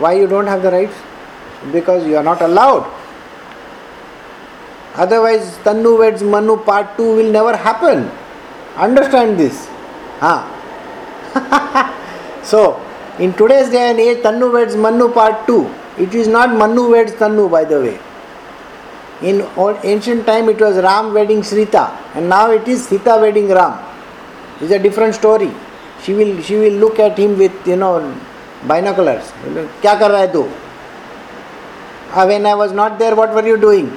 [0.00, 0.96] Why you don't have the rights?
[1.72, 2.90] Because you are not allowed.
[4.94, 8.10] Otherwise, Tanu weds Manu part 2 will never happen.
[8.76, 9.68] Understand this.
[10.20, 10.46] Ah.
[12.44, 12.80] so,
[13.18, 15.68] in today's day and age, Tanu weds Manu part 2.
[15.98, 17.98] It is not Manu weds Tanu, by the way.
[19.24, 19.36] In
[19.82, 21.84] ancient time it was Ram wedding Sita,
[22.14, 23.78] and now it is Sita wedding Ram.
[24.60, 25.50] It's a different story.
[26.02, 27.92] She will she will look at him with you know
[28.72, 29.32] binoculars.
[29.82, 30.44] क्या कर रहा है तू?
[32.32, 33.88] When I was not there, what were you doing?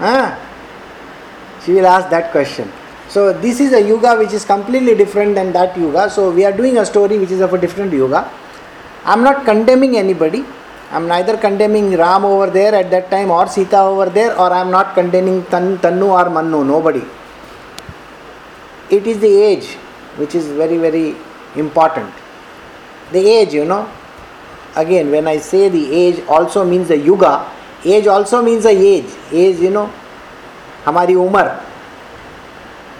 [0.00, 0.34] Huh?
[1.64, 2.72] She will ask that question.
[3.08, 6.10] So this is a yuga which is completely different than that yuga.
[6.10, 8.30] So we are doing a story which is of a different yuga.
[9.04, 10.44] I'm not condemning anybody.
[10.92, 14.70] I'm neither condemning Ram over there at that time or Sita over there, or I'm
[14.70, 17.04] not condemning Tan, Tanu or Manu, nobody.
[18.90, 19.74] It is the age
[20.16, 21.16] which is very, very
[21.56, 22.12] important.
[23.12, 23.90] The age, you know.
[24.76, 27.50] Again, when I say the age also means the yuga,
[27.84, 29.10] age also means the age.
[29.32, 29.90] Age, you know,
[30.84, 31.66] हमारी Umar.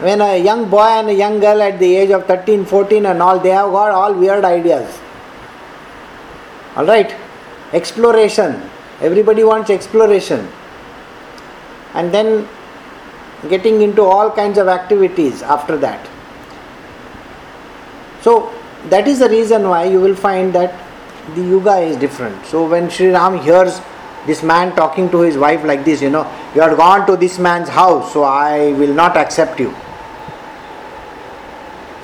[0.00, 3.22] when a young boy and a young girl at the age of 13 14 and
[3.22, 4.98] all they have got all weird ideas
[6.76, 7.14] all right
[7.72, 8.62] exploration.
[9.00, 10.48] Everybody wants exploration.
[11.94, 12.48] And then
[13.48, 16.08] getting into all kinds of activities after that.
[18.22, 18.52] So
[18.88, 20.74] that is the reason why you will find that
[21.34, 22.44] the yuga is different.
[22.46, 23.80] So when Sri Ram hears
[24.26, 26.22] this man talking to his wife like this, you know,
[26.54, 29.74] you have gone to this man's house, so I will not accept you.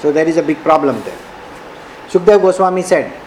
[0.00, 1.18] So there is a big problem there.
[2.08, 3.21] Sukdev Goswami said,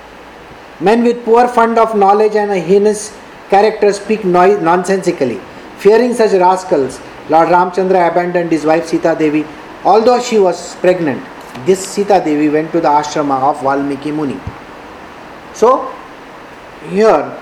[0.79, 3.15] Men with poor fund of knowledge and a heinous
[3.49, 5.39] character speak no- nonsensically.
[5.77, 9.45] Fearing such rascals, Lord Ramchandra abandoned his wife Sita Devi.
[9.83, 11.23] Although she was pregnant,
[11.65, 14.39] this Sita Devi went to the ashrama of Valmiki Muni.
[15.53, 15.93] So,
[16.89, 17.41] here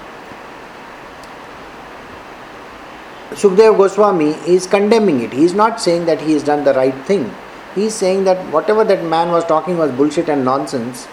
[3.31, 5.33] Sukdev Goswami is condemning it.
[5.33, 7.33] He is not saying that he has done the right thing.
[7.73, 11.07] He is saying that whatever that man was talking was bullshit and nonsense.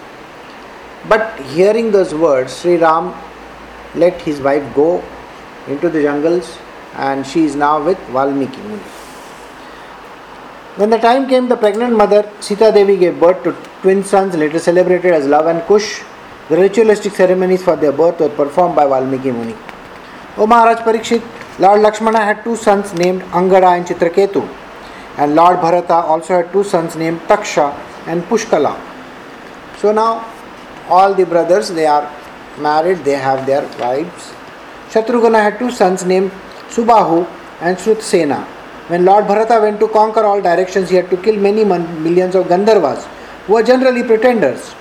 [1.08, 3.14] But hearing those words, Sri Ram
[3.94, 5.02] let his wife go
[5.66, 6.58] into the jungles
[6.94, 8.82] and she is now with Valmiki Muni.
[10.76, 14.58] When the time came, the pregnant mother Sita Devi gave birth to twin sons, later
[14.58, 16.02] celebrated as Lav and Kush.
[16.48, 19.54] The ritualistic ceremonies for their birth were performed by Valmiki Muni.
[20.36, 21.22] O Maharaj Parikshit,
[21.58, 24.48] Lord Lakshmana had two sons named Angada and Chitraketu,
[25.18, 27.74] and Lord Bharata also had two sons named Taksha
[28.06, 28.78] and Pushkala.
[29.78, 30.24] So now
[30.90, 32.10] all the brothers they are
[32.58, 34.32] married, they have their wives.
[34.90, 36.30] Shatrughna had two sons named
[36.68, 37.26] Subahu
[37.60, 38.44] and Shrutsena.
[38.88, 42.46] When Lord Bharata went to conquer all directions, he had to kill many millions of
[42.46, 43.04] Gandharvas,
[43.46, 44.74] who were generally pretenders.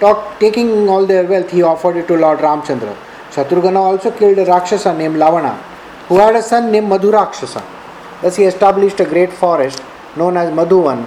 [0.00, 2.94] Talk, taking all their wealth, he offered it to Lord Ramchandra.
[3.30, 5.56] Shatrughna also killed a Rakshasa named Lavana,
[6.08, 7.64] who had a son named Madhurakshasa.
[8.20, 9.82] Thus he established a great forest
[10.16, 11.06] known as Madhuvan,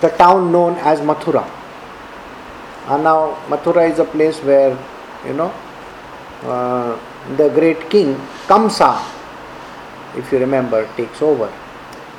[0.00, 1.44] the town known as Mathura.
[2.88, 4.76] And now Mathura is a place where,
[5.24, 5.52] you know,
[6.42, 6.98] uh,
[7.36, 8.16] the great king
[8.46, 9.00] Kamsa,
[10.16, 11.52] if you remember, takes over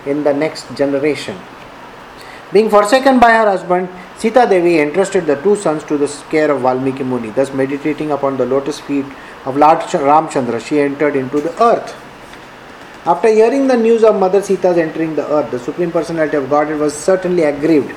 [0.06, 1.38] in the next generation.
[2.54, 6.62] Being forsaken by her husband, Sita Devi entrusted the two sons to the care of
[6.62, 7.32] Valmiki Muni.
[7.32, 9.06] Thus, meditating upon the lotus feet
[9.46, 11.96] of Lord Ramchandra, she entered into the earth.
[13.06, 16.80] After hearing the news of Mother Sita's entering the earth, the Supreme Personality of Godhead
[16.80, 17.94] was certainly aggrieved.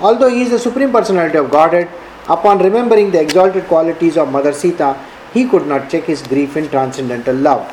[0.00, 1.88] Although he is the Supreme Personality of Godhead,
[2.28, 4.96] upon remembering the exalted qualities of Mother Sita,
[5.34, 7.64] he could not check his grief in transcendental love.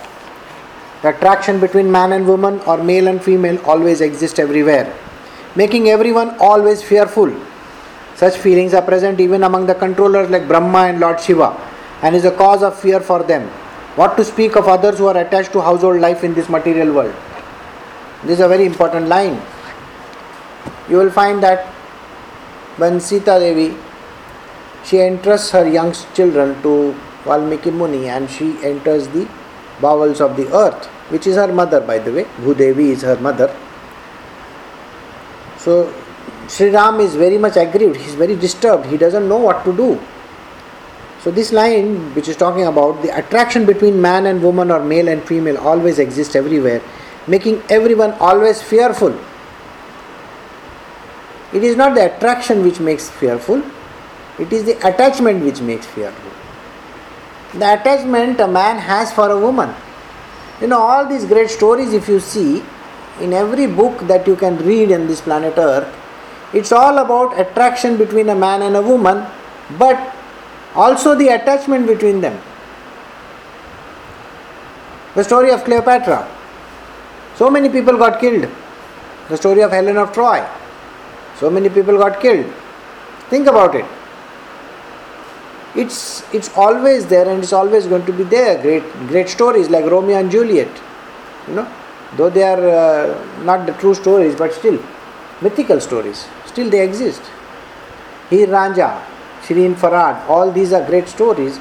[1.01, 4.93] The attraction between man and woman or male and female always exists everywhere,
[5.55, 7.33] making everyone always fearful.
[8.15, 11.55] Such feelings are present even among the controllers like Brahma and Lord Shiva
[12.01, 13.47] and is a cause of fear for them.
[13.95, 17.15] What to speak of others who are attached to household life in this material world?
[18.23, 19.39] This is a very important line.
[20.89, 21.73] You will find that
[22.77, 23.75] when Sita Devi
[24.83, 29.27] she entrusts her young children to Valmiki Muni and she enters the
[29.81, 32.23] bowels of the earth, which is her mother, by the way.
[32.39, 33.53] Bhudevi is her mother.
[35.57, 35.93] So
[36.47, 39.75] Sri Ram is very much aggrieved, he is very disturbed, he doesn't know what to
[39.75, 39.99] do.
[41.21, 45.09] So, this line, which is talking about the attraction between man and woman or male
[45.09, 46.81] and female, always exists everywhere,
[47.27, 49.19] making everyone always fearful.
[51.53, 53.63] It is not the attraction which makes fearful,
[54.39, 56.31] it is the attachment which makes fearful.
[57.53, 59.73] The attachment a man has for a woman.
[60.61, 62.63] You know, all these great stories, if you see,
[63.21, 65.87] in every book that you can read in this planet Earth,
[66.53, 69.25] it's all about attraction between a man and a woman,
[69.77, 70.13] but
[70.75, 72.39] also the attachment between them.
[75.15, 76.27] The story of Cleopatra.
[77.35, 78.49] So many people got killed.
[79.29, 80.45] The story of Helen of Troy.
[81.39, 82.51] So many people got killed.
[83.29, 83.85] Think about it.
[85.75, 88.61] It's it's always there and it's always going to be there.
[88.61, 90.81] Great great stories like Romeo and Juliet.
[91.47, 91.67] You know,
[92.15, 94.79] though they are uh, not the true stories, but still
[95.41, 96.25] mythical stories.
[96.45, 97.21] Still they exist.
[98.29, 99.01] Heer Ranjha,
[99.43, 101.59] Shirin Farhad, all these are great stories.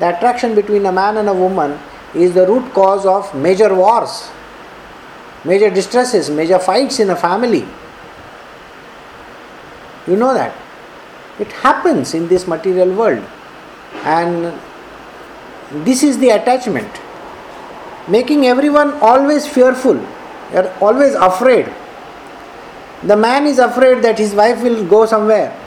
[0.00, 1.78] The attraction between a man and a woman
[2.14, 4.30] is the root cause of major wars,
[5.44, 7.66] major distresses, major fights in a family.
[10.06, 10.54] You know that.
[11.38, 13.24] It happens in this material world.
[14.04, 14.58] And
[15.84, 17.00] this is the attachment,
[18.08, 19.98] making everyone always fearful,
[20.80, 21.72] always afraid.
[23.02, 25.58] The man is afraid that his wife will go somewhere,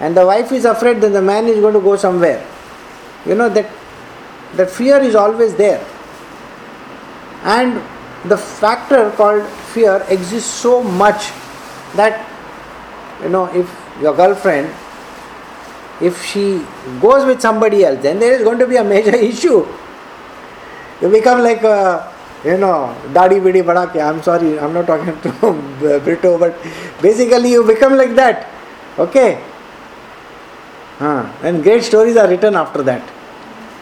[0.00, 2.44] and the wife is afraid that the man is going to go somewhere.
[3.26, 3.70] You know that
[4.56, 5.84] that fear is always there.
[7.42, 7.82] And
[8.28, 11.30] the factor called fear exists so much
[11.94, 12.26] that
[13.22, 13.68] you know if
[14.00, 14.72] your girlfriend
[16.00, 16.64] if she
[17.00, 19.66] goes with somebody else, then there is going to be a major issue.
[21.00, 22.12] You become like a,
[22.44, 24.00] you know, dadi bidi bada ke.
[24.00, 26.56] I'm sorry, I'm not talking to Brito, but
[27.00, 28.48] basically you become like that.
[28.98, 29.42] Okay?
[30.98, 31.30] Huh.
[31.42, 33.02] And great stories are written after that.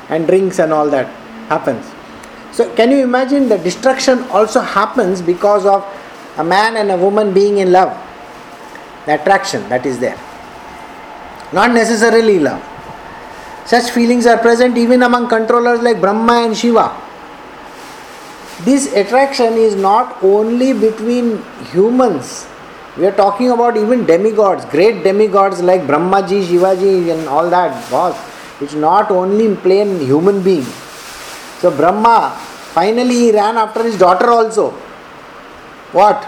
[0.09, 1.07] And drinks and all that
[1.49, 1.84] happens.
[2.53, 5.84] So can you imagine the destruction also happens because of
[6.39, 7.97] a man and a woman being in love?
[9.07, 10.18] The attraction that is there.
[11.52, 12.62] Not necessarily love.
[13.66, 16.94] Such feelings are present even among controllers like Brahma and Shiva.
[18.64, 21.42] This attraction is not only between
[21.72, 22.46] humans.
[22.96, 27.90] We are talking about even demigods, great demigods like Brahmaji, Shivaji, and all that.
[27.90, 28.16] Boss,
[28.61, 30.64] it's not only in plain human being.
[31.59, 32.34] So Brahma
[32.72, 34.70] finally he ran after his daughter also.
[35.92, 36.26] What?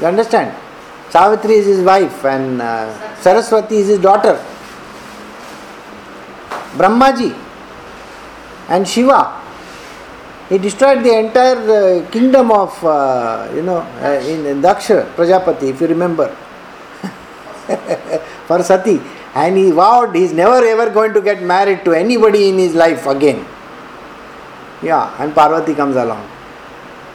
[0.00, 0.63] You understand?
[1.14, 2.90] Savitri is his wife and uh,
[3.20, 4.34] Saraswati is his daughter.
[6.78, 7.30] Brahmaji
[8.68, 9.40] and Shiva.
[10.48, 15.68] He destroyed the entire uh, kingdom of, uh, you know, uh, in, in Daksha, Prajapati,
[15.70, 16.34] if you remember,
[18.48, 19.00] for Sati.
[19.36, 23.06] And he vowed he's never ever going to get married to anybody in his life
[23.06, 23.46] again.
[24.82, 26.28] Yeah, and Parvati comes along.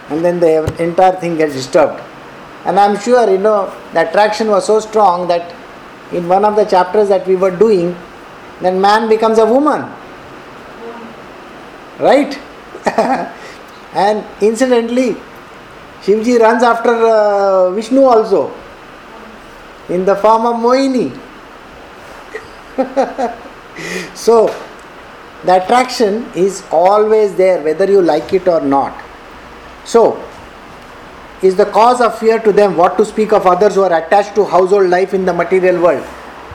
[0.08, 2.02] And then the entire thing gets disturbed.
[2.66, 5.56] And I'm sure, you know, the attraction was so strong that
[6.12, 7.96] in one of the chapters that we were doing,
[8.62, 9.90] then man becomes a woman.
[12.00, 12.38] Right?
[13.94, 15.16] and incidentally,
[16.02, 18.54] Shivji runs after uh, Vishnu also
[19.90, 21.18] in the form of Mohini.
[24.16, 24.48] so,
[25.44, 29.02] the attraction is always there whether you like it or not.
[29.86, 30.22] So,
[31.42, 34.36] is the cause of fear to them what to speak of others who are attached
[34.36, 36.06] to household life in the material world?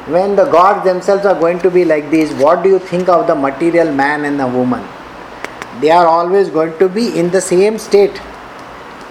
[0.07, 3.27] When the gods themselves are going to be like this, what do you think of
[3.27, 4.87] the material man and the woman?
[5.81, 8.21] They are always going to be in the same state.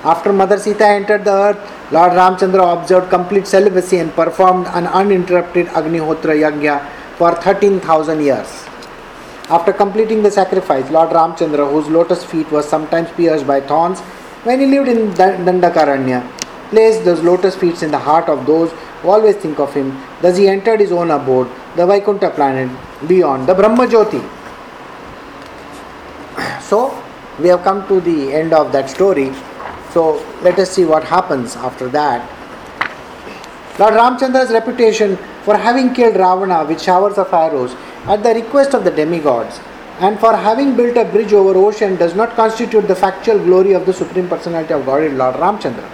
[0.03, 5.67] After Mother Sita entered the earth, Lord Ramchandra observed complete celibacy and performed an uninterrupted
[5.67, 8.65] Agnihotra Yagya for 13,000 years.
[9.49, 14.01] After completing the sacrifice, Lord Ramchandra, whose lotus feet was sometimes pierced by thorns,
[14.43, 16.21] when he lived in Dandakaranya,
[16.69, 18.71] placed those lotus feet in the heart of those
[19.01, 19.97] who always think of him.
[20.21, 22.69] Thus he entered his own abode, the Vaikuntha planet,
[23.07, 24.21] beyond the Brahma Jyoti.
[26.61, 27.01] So,
[27.39, 29.33] we have come to the end of that story.
[29.91, 32.27] So, let us see what happens after that.
[33.79, 37.75] Lord Ramchandra's reputation for having killed Ravana with showers of arrows
[38.05, 39.59] at the request of the demigods
[39.99, 43.85] and for having built a bridge over ocean does not constitute the factual glory of
[43.85, 45.87] the Supreme Personality of Godhead, Lord Ramchandra,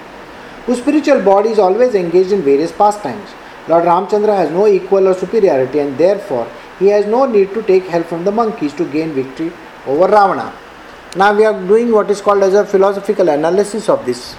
[0.66, 3.30] whose spiritual body is always engaged in various pastimes.
[3.68, 6.48] Lord Ramchandra has no equal or superiority and therefore
[6.80, 9.52] he has no need to take help from the monkeys to gain victory
[9.86, 10.54] over Ravana.
[11.18, 14.36] Now we are doing what is called as a philosophical analysis of this.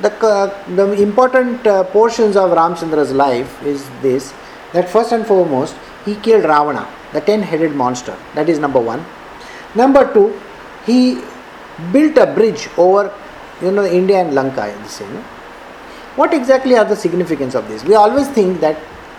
[0.00, 4.34] The, uh, the important uh, portions of Ramchandra's life is this
[4.72, 8.16] that first and foremost he killed Ravana the 10 headed monster.
[8.34, 9.04] That is number one.
[9.74, 10.38] Number two,
[10.86, 11.22] he
[11.92, 13.12] built a bridge over
[13.62, 14.66] you know India and Lanka.
[14.68, 15.24] You know.
[16.16, 17.84] What exactly are the significance of this?
[17.84, 18.78] We always think that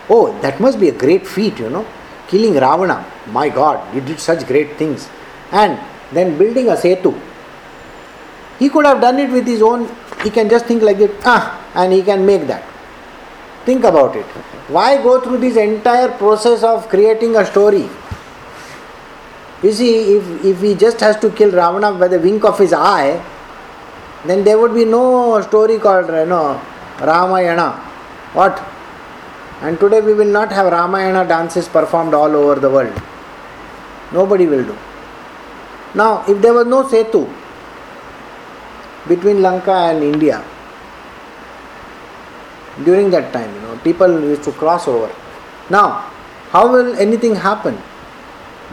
[0.09, 1.85] oh that must be a great feat, you know,
[2.27, 3.05] killing Ravana.
[3.27, 5.09] My God, he did such great things,
[5.51, 5.79] and
[6.11, 7.19] then building a setu.
[8.57, 9.89] He could have done it with his own.
[10.23, 12.63] He can just think like it, ah, and he can make that.
[13.65, 14.25] Think about it.
[14.69, 17.89] Why go through this entire process of creating a story?
[19.61, 22.71] You see, if, if he just has to kill Ravana by the wink of his
[22.71, 23.23] eye,
[24.25, 26.61] then there would be no story called you know,
[27.01, 27.71] Ramayana.
[28.33, 28.63] What?
[29.61, 32.93] And today we will not have Ramayana dances performed all over the world.
[34.13, 34.77] Nobody will do.
[35.93, 37.27] Now, if there was no Setu
[39.07, 40.43] between Lanka and India,
[42.83, 45.13] during that time, you know, people used to cross over.
[45.69, 46.11] Now,
[46.49, 47.77] how will anything happen?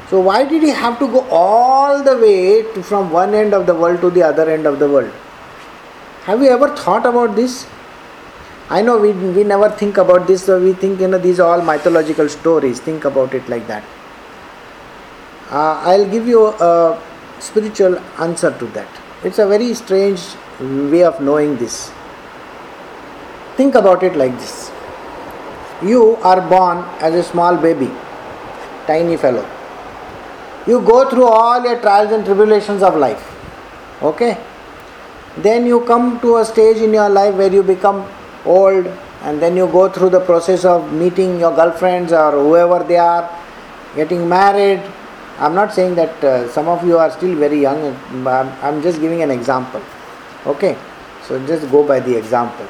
[0.08, 3.66] So, why did he have to go all the way to, from one end of
[3.66, 5.12] the world to the other end of the world?
[6.24, 7.66] Have you ever thought about this?
[8.68, 11.48] I know we, we never think about this, so we think you know these are
[11.48, 12.80] all mythological stories.
[12.80, 13.84] Think about it like that.
[15.50, 17.00] Uh, I'll give you a
[17.38, 18.88] spiritual answer to that.
[19.22, 20.20] It's a very strange
[20.60, 21.92] way of knowing this.
[23.56, 24.70] Think about it like this
[25.82, 27.90] you are born as a small baby,
[28.86, 29.46] tiny fellow.
[30.66, 33.22] You go through all your trials and tribulations of life.
[34.02, 34.38] Okay?
[35.36, 38.10] Then you come to a stage in your life where you become
[38.44, 38.86] old
[39.22, 43.30] and then you go through the process of meeting your girlfriends or whoever they are,
[43.94, 44.82] getting married.
[45.38, 47.94] I'm not saying that uh, some of you are still very young,
[48.26, 49.82] I'm, I'm just giving an example.
[50.46, 50.76] Okay?
[51.24, 52.66] So just go by the example.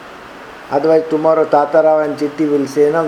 [0.71, 3.05] Otherwise, tomorrow Tatarao and Chitti will say, No,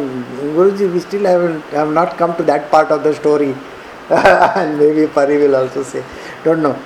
[0.57, 3.55] Guruji, we still haven't have not come to that part of the story.
[4.11, 6.05] and maybe Pari will also say,
[6.45, 6.79] Don't know.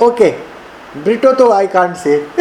[0.00, 0.38] Okay,
[0.96, 2.26] Brito to I can't say.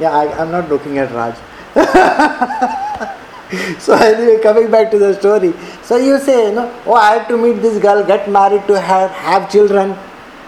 [0.00, 1.36] yeah, I, I'm not looking at Raj.
[3.78, 5.52] so anyway, coming back to the story.
[5.82, 8.80] So you say, you know, oh, I have to meet this girl, get married to
[8.80, 9.94] her, have children,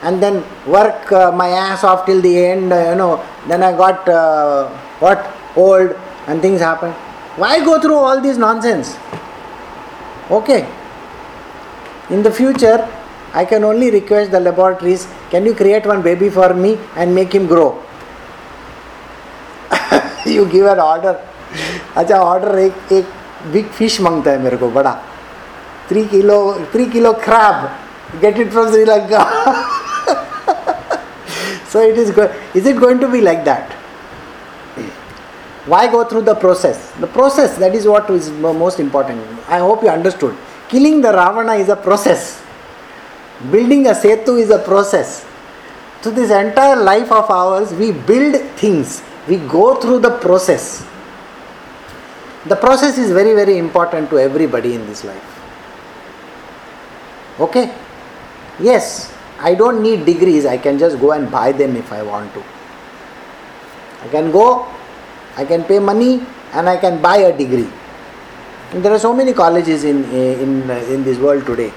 [0.04, 2.72] and then work uh, my ass off till the end.
[2.72, 5.96] Uh, you know, then I got uh, what old
[6.28, 6.92] and things happen.
[7.36, 8.98] Why go through all this nonsense?
[10.30, 10.68] Okay.
[12.10, 12.88] In the future,
[13.34, 17.34] I can only request the laboratories, can you create one baby for me and make
[17.34, 17.82] him grow?
[20.26, 21.20] you give an order.
[21.98, 23.10] अच्छा order एक एक
[23.54, 24.92] big fish मांगता है मेरे को बड़ा
[25.90, 26.38] three kilo
[26.72, 29.20] three kilo crab get it from Sri Lanka
[31.69, 32.11] so it is
[32.55, 33.73] is it going to be like that?
[35.67, 36.93] Why go through the process?
[36.93, 39.21] The process that is what is most important.
[39.49, 40.35] I hope you understood.
[40.69, 42.43] Killing the ravana is a process.
[43.51, 45.27] Building a setu is a process.
[46.01, 49.03] So this entire life of ours we build things.
[49.29, 50.87] We go through the process.
[52.47, 55.41] The process is very, very important to everybody in this life.
[57.39, 57.75] Okay?
[58.59, 62.33] Yes, I don't need degrees, I can just go and buy them if I want
[62.35, 62.43] to.
[64.03, 64.67] I can go,
[65.37, 66.23] I can pay money,
[66.53, 67.69] and I can buy a degree.
[68.73, 71.73] And there are so many colleges in, in, in this world today.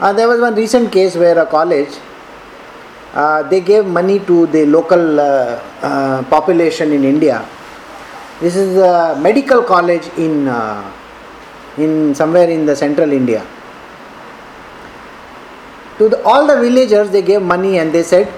[0.00, 1.94] Uh, there was one recent case where a college
[3.12, 7.44] uh, they gave money to the local uh, uh population in India
[8.40, 10.80] this is a medical college in uh,
[11.76, 13.44] in somewhere in the central India.
[16.00, 18.32] To the, all the villagers, they gave money and they said,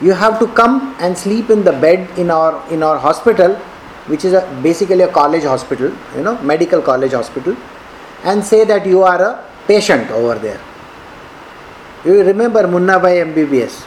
[0.00, 3.56] "You have to come and sleep in the bed in our in our hospital,
[4.14, 7.56] which is a, basically a college hospital, you know, medical college hospital,
[8.24, 9.32] and say that you are a
[9.66, 10.60] patient over there."
[12.04, 13.80] You remember Munna Bhai MBBS,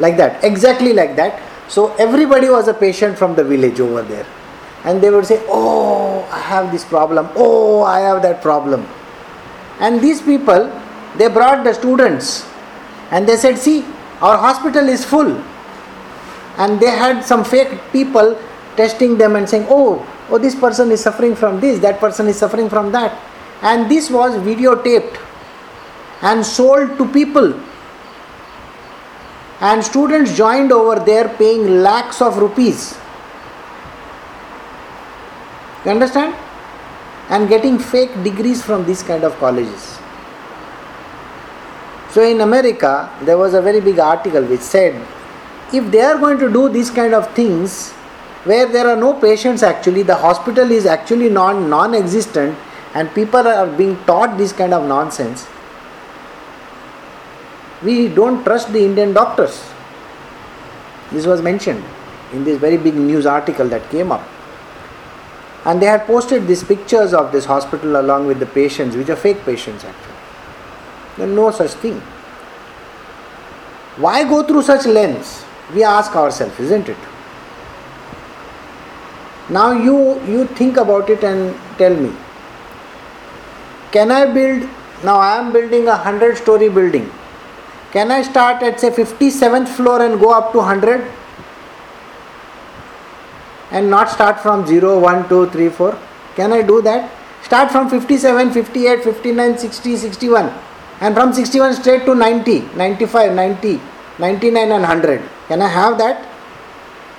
[0.00, 1.40] like that, exactly like that.
[1.68, 4.26] So everybody was a patient from the village over there
[4.86, 8.86] and they would say, Oh, I have this problem, oh, I have that problem.
[9.80, 10.70] And these people,
[11.18, 12.46] they brought the students
[13.10, 13.84] and they said, See,
[14.20, 15.42] our hospital is full.
[16.58, 18.38] And they had some fake people
[18.76, 22.36] testing them and saying, Oh, oh, this person is suffering from this, that person is
[22.38, 23.20] suffering from that.
[23.62, 25.18] And this was videotaped
[26.22, 27.60] and sold to people.
[29.60, 32.98] And students joined over there paying lakhs of rupees
[35.86, 36.34] you understand?
[37.30, 39.95] And getting fake degrees from these kind of colleges.
[42.16, 44.94] So in America, there was a very big article which said
[45.70, 47.90] if they are going to do these kind of things
[48.44, 52.56] where there are no patients actually, the hospital is actually non non existent
[52.94, 55.46] and people are being taught this kind of nonsense,
[57.82, 59.62] we don't trust the Indian doctors.
[61.12, 61.84] This was mentioned
[62.32, 64.26] in this very big news article that came up
[65.66, 69.16] and they had posted these pictures of this hospital along with the patients, which are
[69.16, 70.15] fake patients actually.
[71.16, 72.00] There no such thing.
[73.96, 75.44] Why go through such lengths?
[75.74, 76.96] We ask ourselves, isn't it?
[79.48, 82.12] Now you you think about it and tell me.
[83.92, 84.68] Can I build
[85.04, 87.10] now I am building a hundred story building.
[87.92, 91.06] Can I start at say 57th floor and go up to 100?
[93.70, 95.98] and not start from 0, 1, 2, 3, 4?
[96.34, 97.10] Can I do that?
[97.42, 100.52] Start from 57, 58, 59, 60, 61
[101.00, 103.80] and from 61 straight to 90, 95, 90,
[104.18, 105.22] 99 and 100.
[105.48, 106.26] Can I have that?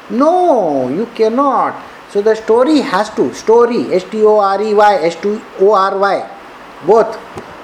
[0.09, 1.75] No, you cannot.
[2.09, 5.73] So the story has to, story, S T O R E Y, S T O
[5.73, 6.29] R Y,
[6.85, 7.19] both.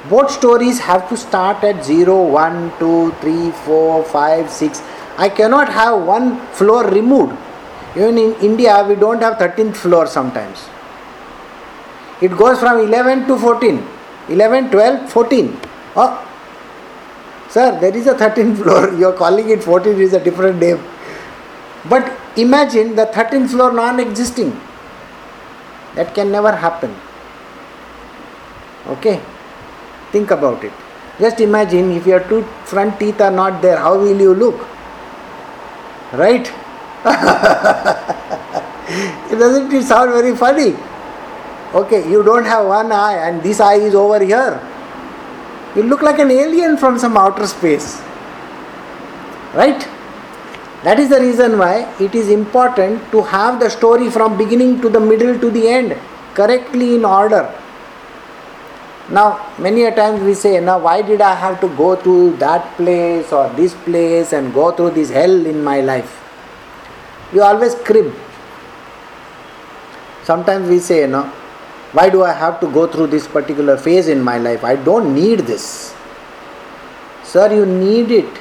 [0.09, 4.83] Both stories have to start at 0, 1, 2, 3, 4, 5, 6.
[5.17, 7.37] I cannot have one floor removed
[7.95, 10.67] even in India, we don't have 13th floor sometimes.
[12.21, 13.87] It goes from 11 to 14.
[14.29, 15.59] 11, 12, 14.
[15.95, 16.11] Oh,
[17.49, 18.93] sir, there is a 13th floor.
[18.93, 20.83] You are calling it 14, it is a different name.
[21.89, 24.59] But imagine the 13th floor non existing.
[25.95, 26.95] That can never happen.
[28.87, 29.21] Okay?
[30.11, 30.73] Think about it.
[31.19, 34.67] Just imagine if your two front teeth are not there, how will you look?
[36.13, 36.47] Right?
[39.31, 40.75] it Doesn't it sound very funny?
[41.73, 44.59] Okay, you don't have one eye and this eye is over here.
[45.75, 48.01] You look like an alien from some outer space.
[49.53, 49.87] Right?
[50.83, 54.89] That is the reason why it is important to have the story from beginning to
[54.89, 55.97] the middle to the end
[56.35, 57.53] correctly in order.
[59.09, 62.75] Now, many a times we say, now why did I have to go to that
[62.75, 66.19] place or this place and go through this hell in my life?
[67.33, 68.13] You always crib.
[70.23, 71.31] Sometimes we say, you know,
[71.93, 74.63] why do I have to go through this particular phase in my life?
[74.63, 75.95] I don't need this.
[77.23, 78.39] Sir, you need it.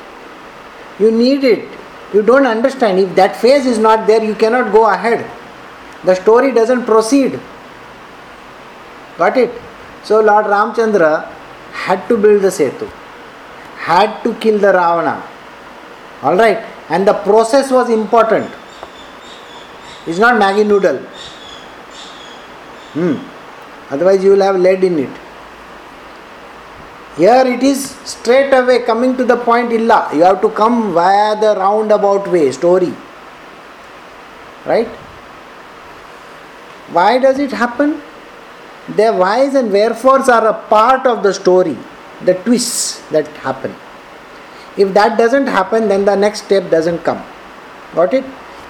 [0.99, 1.69] You need it.
[2.15, 2.99] You don't understand.
[2.99, 5.31] If that phase is not there, you cannot go ahead.
[6.05, 7.39] The story doesn't proceed.
[9.19, 9.53] Got it?
[10.03, 11.31] So Lord Ramchandra
[11.73, 12.89] had to build the Setu,
[13.77, 15.23] had to kill the Ravana.
[16.23, 16.59] Alright?
[16.89, 18.51] And the process was important.
[20.07, 20.99] It's not Maggi noodle.
[22.95, 23.32] Hmm.
[23.93, 25.11] Otherwise, you will have lead in it.
[27.17, 30.09] Here it is straight away coming to the point illa.
[30.15, 32.95] You have to come via the roundabout way, story.
[34.65, 34.89] Right?
[36.97, 38.01] Why does it happen?
[38.89, 41.77] Their whys and wherefores are a part of the story,
[42.25, 43.75] the twists that happen.
[44.79, 47.23] If that doesn't happen, then the next step doesn't come.
[47.95, 48.25] Got it?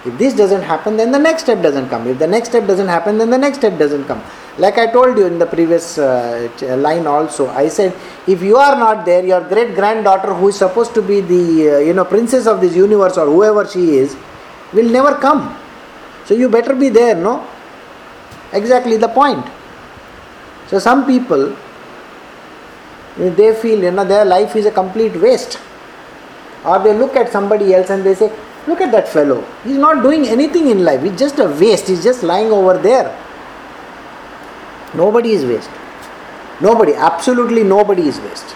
[0.05, 2.09] If this doesn't happen, then the next step doesn't come.
[2.09, 4.21] If the next step doesn't happen, then the next step doesn't come.
[4.59, 7.95] Like I told you in the previous uh, line also, I said,
[8.27, 11.79] if you are not there, your great granddaughter, who is supposed to be the uh,
[11.79, 14.15] you know princess of this universe or whoever she is,
[14.75, 15.59] will never come.
[16.27, 17.47] So you better be there, no?
[18.53, 19.47] Exactly the point.
[20.69, 21.57] So some people,
[23.17, 25.59] they feel you know their life is a complete waste,
[26.67, 28.31] or they look at somebody else and they say,
[28.67, 29.43] look at that fellow.
[29.65, 31.03] He's not doing anything in life.
[31.03, 31.89] He's just a waste.
[31.89, 33.19] He's just lying over there.
[34.95, 35.71] Nobody is waste.
[36.61, 38.55] Nobody, absolutely nobody is waste.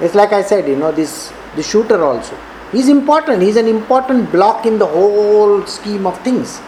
[0.00, 2.36] It's like I said, you know, this the shooter also.
[2.72, 3.42] He's important.
[3.42, 6.60] He's an important block in the whole scheme of things.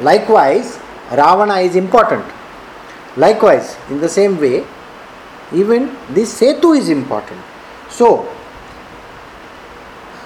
[0.00, 0.78] Likewise,
[1.10, 2.24] Ravana is important.
[3.16, 4.64] Likewise, in the same way,
[5.52, 7.38] even this Setu is important.
[7.90, 8.26] So,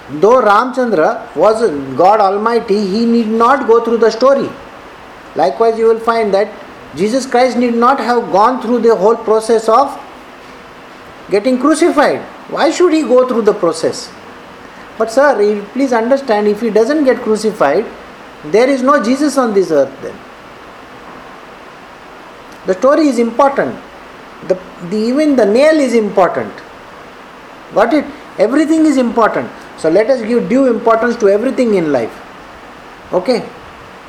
[0.09, 4.49] though Ramchandra was God Almighty, he need not go through the story.
[5.35, 6.47] Likewise, you will find that
[6.97, 9.97] Jesus Christ need not have gone through the whole process of
[11.29, 12.21] getting crucified.
[12.49, 14.11] Why should he go through the process?
[14.97, 17.85] But, sir, please understand if he doesn't get crucified,
[18.45, 20.17] there is no Jesus on this earth then.
[22.65, 23.79] The story is important.
[24.47, 26.53] The, the, even the nail is important.
[27.73, 28.05] Got it?
[28.39, 29.49] Everything is important.
[29.77, 32.23] So let us give due importance to everything in life.
[33.13, 33.47] Okay?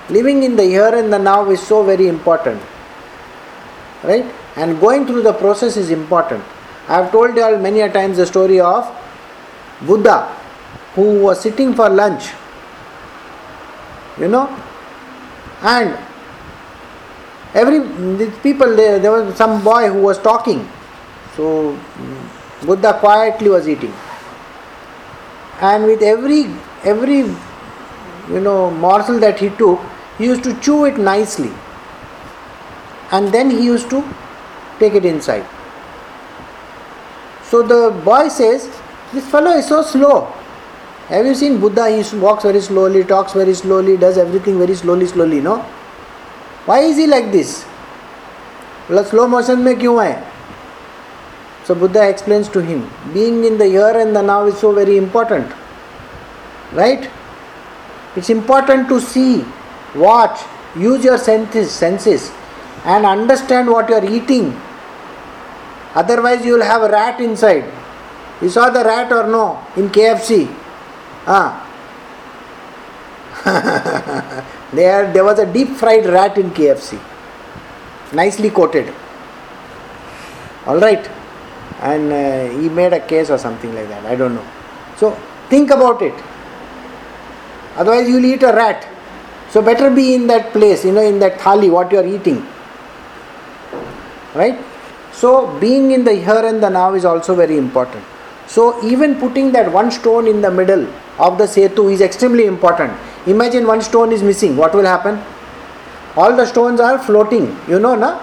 [0.08, 2.62] Living in the here and the now is so very important.
[4.02, 4.24] Right?
[4.56, 6.44] And going through the process is important.
[6.88, 8.86] I have told you all many a times the story of
[9.86, 10.34] Buddha
[10.94, 12.30] who was sitting for lunch.
[14.18, 14.46] You know?
[15.62, 15.98] And
[17.54, 17.80] every
[18.42, 20.68] people there, there was some boy who was talking
[21.34, 21.78] so
[22.66, 23.94] buddha quietly was eating
[25.60, 26.42] and with every
[26.84, 27.20] every
[28.34, 29.80] you know morsel that he took
[30.18, 31.50] he used to chew it nicely
[33.11, 34.03] and then he used to
[34.79, 35.45] take it inside
[37.51, 38.69] so the boy says
[39.13, 40.15] this fellow is so slow
[41.07, 45.07] have you seen buddha he walks very slowly talks very slowly does everything very slowly
[45.15, 45.61] slowly no
[46.67, 47.49] Y is he like this
[48.91, 50.13] मतलब slow motion में क्यों है
[51.67, 52.79] सो Buddha explains to him
[53.13, 55.49] being in the year and the now is so very important
[56.75, 57.09] right
[58.15, 59.43] it's important to see,
[59.95, 60.41] watch,
[60.77, 62.25] use your senses, senses
[62.84, 64.58] and understand what you are eating.
[65.94, 67.64] Otherwise, you will have a rat inside.
[68.40, 70.52] You saw the rat or no in KFC?
[71.26, 71.64] Ah.
[74.72, 77.00] there, there was a deep fried rat in KFC,
[78.12, 78.92] nicely coated.
[80.66, 81.08] All right,
[81.80, 84.04] and uh, he made a case or something like that.
[84.04, 84.46] I don't know.
[84.96, 85.12] So
[85.48, 86.14] think about it.
[87.76, 88.86] Otherwise, you'll eat a rat.
[89.50, 92.46] So better be in that place, you know, in that thali, what you are eating.
[94.38, 94.58] Right?
[95.12, 98.04] So being in the here and the now is also very important.
[98.46, 100.86] So even putting that one stone in the middle
[101.18, 102.92] of the setu is extremely important.
[103.26, 105.20] Imagine one stone is missing, what will happen?
[106.16, 108.18] All the stones are floating, you know, na?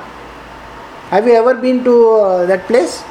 [1.10, 3.04] Have you ever been to uh, that place?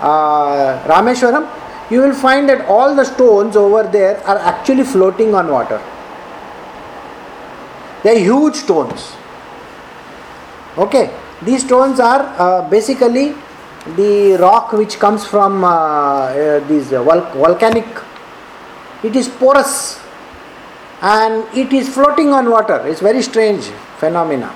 [0.00, 1.48] Uh, Rameshwaram?
[1.90, 5.80] You will find that all the stones over there are actually floating on water.
[8.02, 9.12] They are huge stones.
[10.76, 11.10] Okay,
[11.42, 13.34] these stones are uh, basically
[13.96, 17.86] the rock which comes from uh, uh, these uh, vol- volcanic.
[19.02, 20.00] It is porous
[21.00, 22.84] and it is floating on water.
[22.86, 23.64] It's very strange
[23.98, 24.54] phenomena.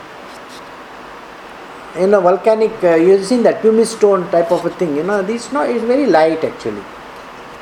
[1.99, 2.73] You know, volcanic.
[2.83, 4.97] Uh, you've seen that pumice stone type of a thing.
[4.97, 6.83] You know, this no, it's very light actually,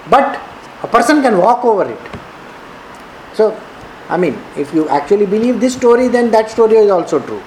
[0.08, 0.40] but
[0.82, 2.00] a person can walk over it.
[3.34, 3.60] So,
[4.08, 7.42] I mean, if you actually believe this story, then that story is also true.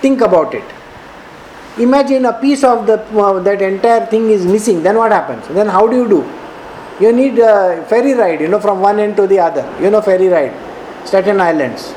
[0.00, 0.64] Think about it
[1.77, 4.81] Imagine a piece of the uh, that entire thing is missing.
[4.81, 5.47] Then what happens?
[5.47, 6.21] Then how do you do?
[6.99, 9.63] You need a ferry ride, you know, from one end to the other.
[9.79, 10.53] You know, ferry ride,
[11.05, 11.93] Staten Islands.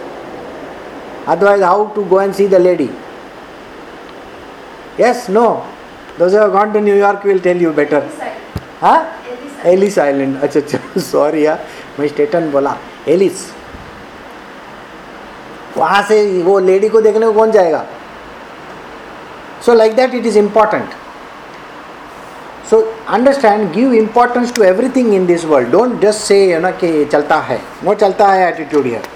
[1.26, 2.90] Otherwise, how to go and see the lady?
[4.98, 5.66] Yes, no.
[6.18, 8.02] Those who have gone to New York will tell you better.
[8.80, 9.20] Huh?
[9.66, 11.64] Alice island अच्छा अच्छा sorry यार
[11.98, 12.76] मैं Staten बोला
[13.08, 13.44] Alice
[15.76, 17.84] वहां से वो lady को देखने को कौन जाएगा
[19.66, 20.90] so like that it is important
[22.70, 22.80] so
[23.14, 27.38] understand give importance to everything in this world don't just say you ना कि चलता
[27.48, 29.08] है नो चलता है attitude here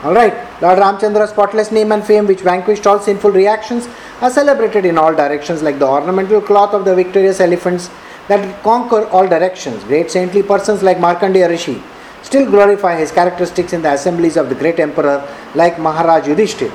[0.00, 3.88] All right, Lord Ramchandra's spotless name and fame, which vanquished all sinful reactions,
[4.20, 7.90] are celebrated in all directions, like the ornamental cloth of the victorious elephants
[8.28, 9.82] that conquer all directions.
[9.82, 11.82] Great saintly persons like Markandeya Rishi
[12.22, 15.26] still glorify his characteristics in the assemblies of the great emperor,
[15.56, 16.70] like Maharaj Yudhishthir.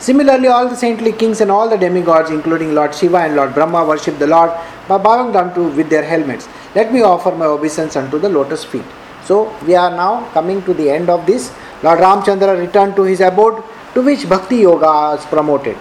[0.00, 3.84] Similarly, all the saintly kings and all the demigods, including Lord Shiva and Lord Brahma,
[3.84, 4.50] worship the Lord
[4.86, 6.48] by bowing down to with their helmets.
[6.74, 8.84] Let me offer my obeisance unto the lotus feet.
[9.24, 11.52] So, we are now coming to the end of this.
[11.82, 13.62] Lord Ramchandra returned to his abode,
[13.94, 15.76] to which Bhakti Yoga is promoted.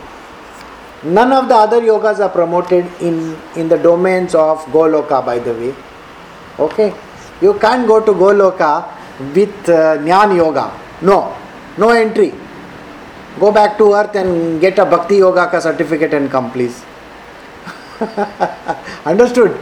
[1.04, 5.54] None of the other yogas are promoted in, in the domains of Goloka, by the
[5.54, 5.76] way.
[6.58, 6.94] Okay?
[7.40, 8.88] You can't go to Goloka
[9.36, 10.74] with uh, Jnana Yoga.
[11.04, 11.36] No,
[11.78, 12.34] no entry.
[13.40, 16.84] Go back to earth and get a Bhakti Yoga ka certificate and come, please.
[19.06, 19.60] Understood?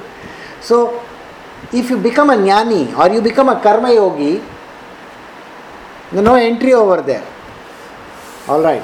[0.62, 1.04] So,
[1.74, 4.42] if you become a jnani or you become a karma yogi,
[6.14, 7.26] no entry over there.
[8.48, 8.84] All right.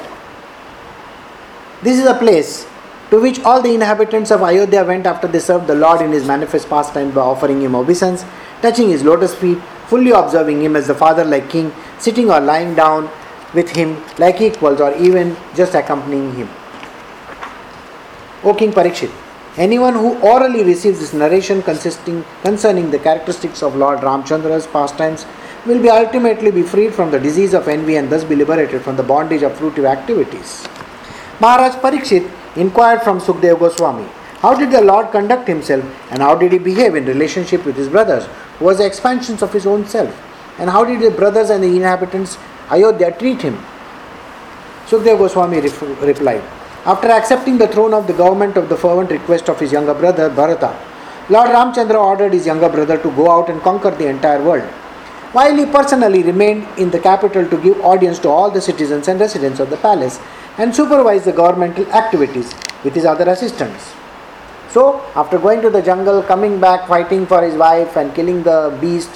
[1.82, 2.68] This is a place
[3.12, 6.26] to which all the inhabitants of Ayodhya went after they served the Lord in his
[6.26, 8.26] manifest pastime by offering him obeisance,
[8.62, 12.76] touching his lotus feet, fully observing him as the father like king, sitting or lying
[12.76, 13.10] down
[13.54, 16.50] with him like equals, or even just accompanying him.
[18.44, 19.12] O King Parikshit,
[19.58, 25.26] anyone who orally receives this narration consisting concerning the characteristics of Lord Ramchandra's pastimes
[25.66, 28.96] will be ultimately be freed from the disease of envy and thus be liberated from
[28.96, 30.68] the bondage of fruitive activities.
[31.40, 34.08] Maharaj Parikshit inquired from Sukdev Goswami,
[34.40, 37.90] how did the Lord conduct himself and how did he behave in relationship with his
[37.90, 38.26] brothers,
[38.58, 40.20] who was the expansions of his own self,
[40.58, 42.38] and how did the brothers and the inhabitants
[42.72, 43.58] Ayodhya treat him?
[44.88, 46.44] Sukdev Goswami replied,
[46.86, 50.30] after accepting the throne of the government of the fervent request of his younger brother
[50.30, 50.76] Bharata,
[51.30, 54.70] Lord Ramchandra ordered his younger brother to go out and conquer the entire world
[55.34, 59.20] while he personally remained in the capital to give audience to all the citizens and
[59.20, 60.20] residents of the palace
[60.58, 62.54] and supervise the governmental activities
[62.84, 63.94] with his other assistants.
[64.70, 68.78] So, after going to the jungle, coming back, fighting for his wife, and killing the
[68.82, 69.10] beast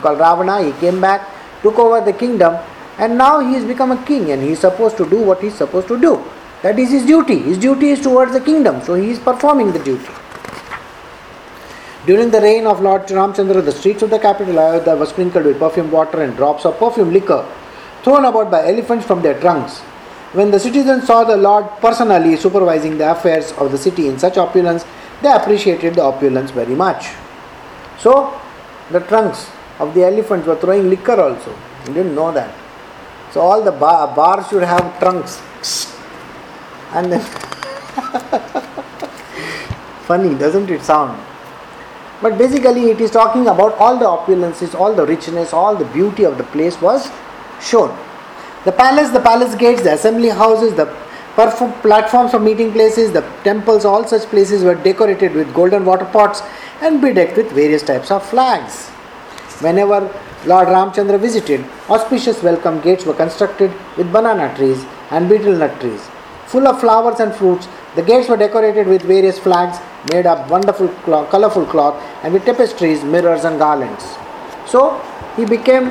[0.00, 1.28] called Ravana, he came back,
[1.62, 2.58] took over the kingdom,
[2.98, 5.48] and now he has become a king and he is supposed to do what he
[5.48, 6.22] is supposed to do.
[6.62, 7.38] That is his duty.
[7.38, 10.12] His duty is towards the kingdom, so he is performing the duty.
[12.06, 15.44] During the reign of Lord Ramchandra, the streets of the capital uh, Ayodhya were sprinkled
[15.44, 17.44] with perfumed water and drops of perfumed liquor
[18.02, 19.80] thrown about by elephants from their trunks.
[20.32, 24.38] When the citizens saw the Lord personally supervising the affairs of the city in such
[24.38, 24.84] opulence,
[25.20, 27.08] they appreciated the opulence very much.
[27.98, 28.40] So,
[28.90, 31.50] the trunks of the elephants were throwing liquor also.
[31.88, 32.65] You didn't know that.
[33.32, 35.42] So, all the bar, bars should have trunks.
[36.92, 37.20] And then,
[40.06, 41.20] funny, doesn't it sound?
[42.22, 46.24] But basically, it is talking about all the opulences, all the richness, all the beauty
[46.24, 47.10] of the place was
[47.60, 47.96] shown.
[48.64, 50.86] The palace, the palace gates, the assembly houses, the
[51.34, 56.40] platforms for meeting places, the temples, all such places were decorated with golden water pots
[56.80, 58.90] and bedecked with various types of flags.
[59.60, 60.00] Whenever
[60.44, 66.02] Lord Ramchandra visited, auspicious welcome gates were constructed with banana trees and betel nut trees.
[66.48, 69.78] Full of flowers and fruits, the gates were decorated with various flags
[70.12, 74.04] made of wonderful, cloth, colorful cloth and with tapestries, mirrors, and garlands.
[74.66, 75.00] So
[75.36, 75.86] he became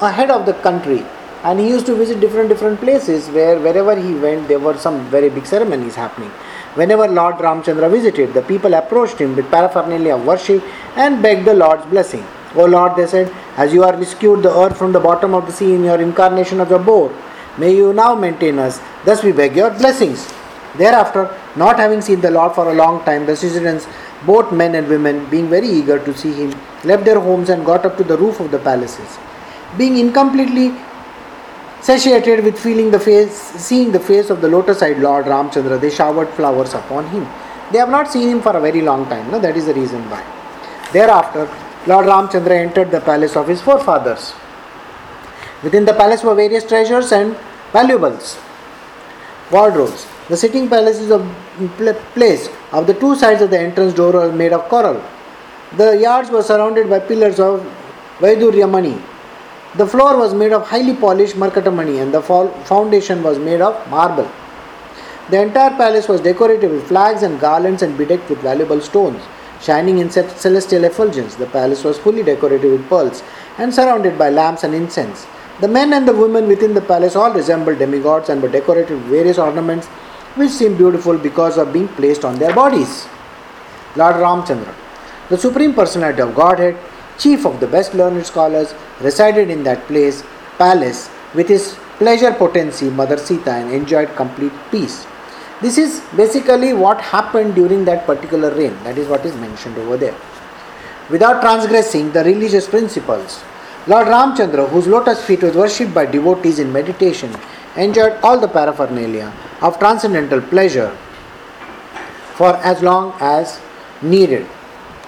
[0.00, 1.04] a head of the country
[1.42, 5.04] and he used to visit different different places where wherever he went there were some
[5.10, 6.30] very big ceremonies happening.
[6.74, 10.62] Whenever Lord Ramchandra visited, the people approached him with paraphernalia of worship
[10.94, 12.24] and begged the Lord's blessing.
[12.56, 15.52] O Lord, they said, as you are rescued the earth from the bottom of the
[15.52, 17.14] sea in your incarnation of your boat,
[17.58, 18.80] may you now maintain us.
[19.04, 20.32] Thus we beg your blessings.
[20.76, 23.86] Thereafter, not having seen the Lord for a long time, the citizens,
[24.26, 27.84] both men and women, being very eager to see him, left their homes and got
[27.86, 29.18] up to the roof of the palaces.
[29.78, 30.74] Being incompletely
[31.80, 36.28] satiated with feeling the face, seeing the face of the lotus-eyed Lord Ramchandra, they showered
[36.30, 37.26] flowers upon him.
[37.72, 39.30] They have not seen him for a very long time.
[39.30, 40.22] No, that is the reason why.
[40.92, 41.48] Thereafter,
[41.86, 44.34] Lord Ramchandra entered the palace of his forefathers.
[45.62, 47.36] Within the palace were various treasures and
[47.72, 48.38] valuables,
[49.50, 50.06] wardrobes.
[50.28, 51.22] The sitting palaces of
[51.76, 55.02] pl- place of the two sides of the entrance door were made of coral.
[55.76, 57.60] The yards were surrounded by pillars of
[58.18, 59.00] Vaiduryamani.
[59.76, 64.30] The floor was made of highly polished Markatamani and the foundation was made of marble.
[65.30, 69.22] The entire palace was decorated with flags and garlands and bedecked with valuable stones,
[69.60, 71.34] shining in ce- celestial effulgence.
[71.34, 73.22] The palace was fully decorated with pearls
[73.58, 75.26] and surrounded by lamps and incense.
[75.60, 79.04] The men and the women within the palace all resembled demigods and were decorated with
[79.04, 79.86] various ornaments
[80.36, 83.06] which seemed beautiful because of being placed on their bodies.
[83.96, 84.74] Lord Ramchandra,
[85.28, 86.76] the Supreme Personality of Godhead,
[87.18, 90.22] chief of the best learned scholars, resided in that place,
[90.56, 95.06] palace, with his pleasure potency, Mother Sita, and enjoyed complete peace.
[95.60, 98.74] This is basically what happened during that particular reign.
[98.84, 100.16] That is what is mentioned over there.
[101.10, 103.42] Without transgressing the religious principles,
[103.86, 107.34] Lord Ramchandra, whose lotus feet was worshipped by devotees in meditation,
[107.76, 110.96] enjoyed all the paraphernalia of transcendental pleasure
[112.34, 113.60] for as long as
[114.00, 114.46] needed.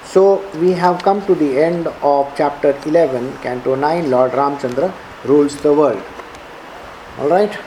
[0.04, 4.92] So we have come to the end of chapter 11, Canto 9, Lord Ramchandra
[5.24, 6.02] rules the world.
[7.18, 7.58] Alright?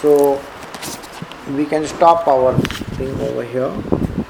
[0.00, 0.40] So
[1.50, 2.56] we can stop our
[2.96, 4.23] thing over here.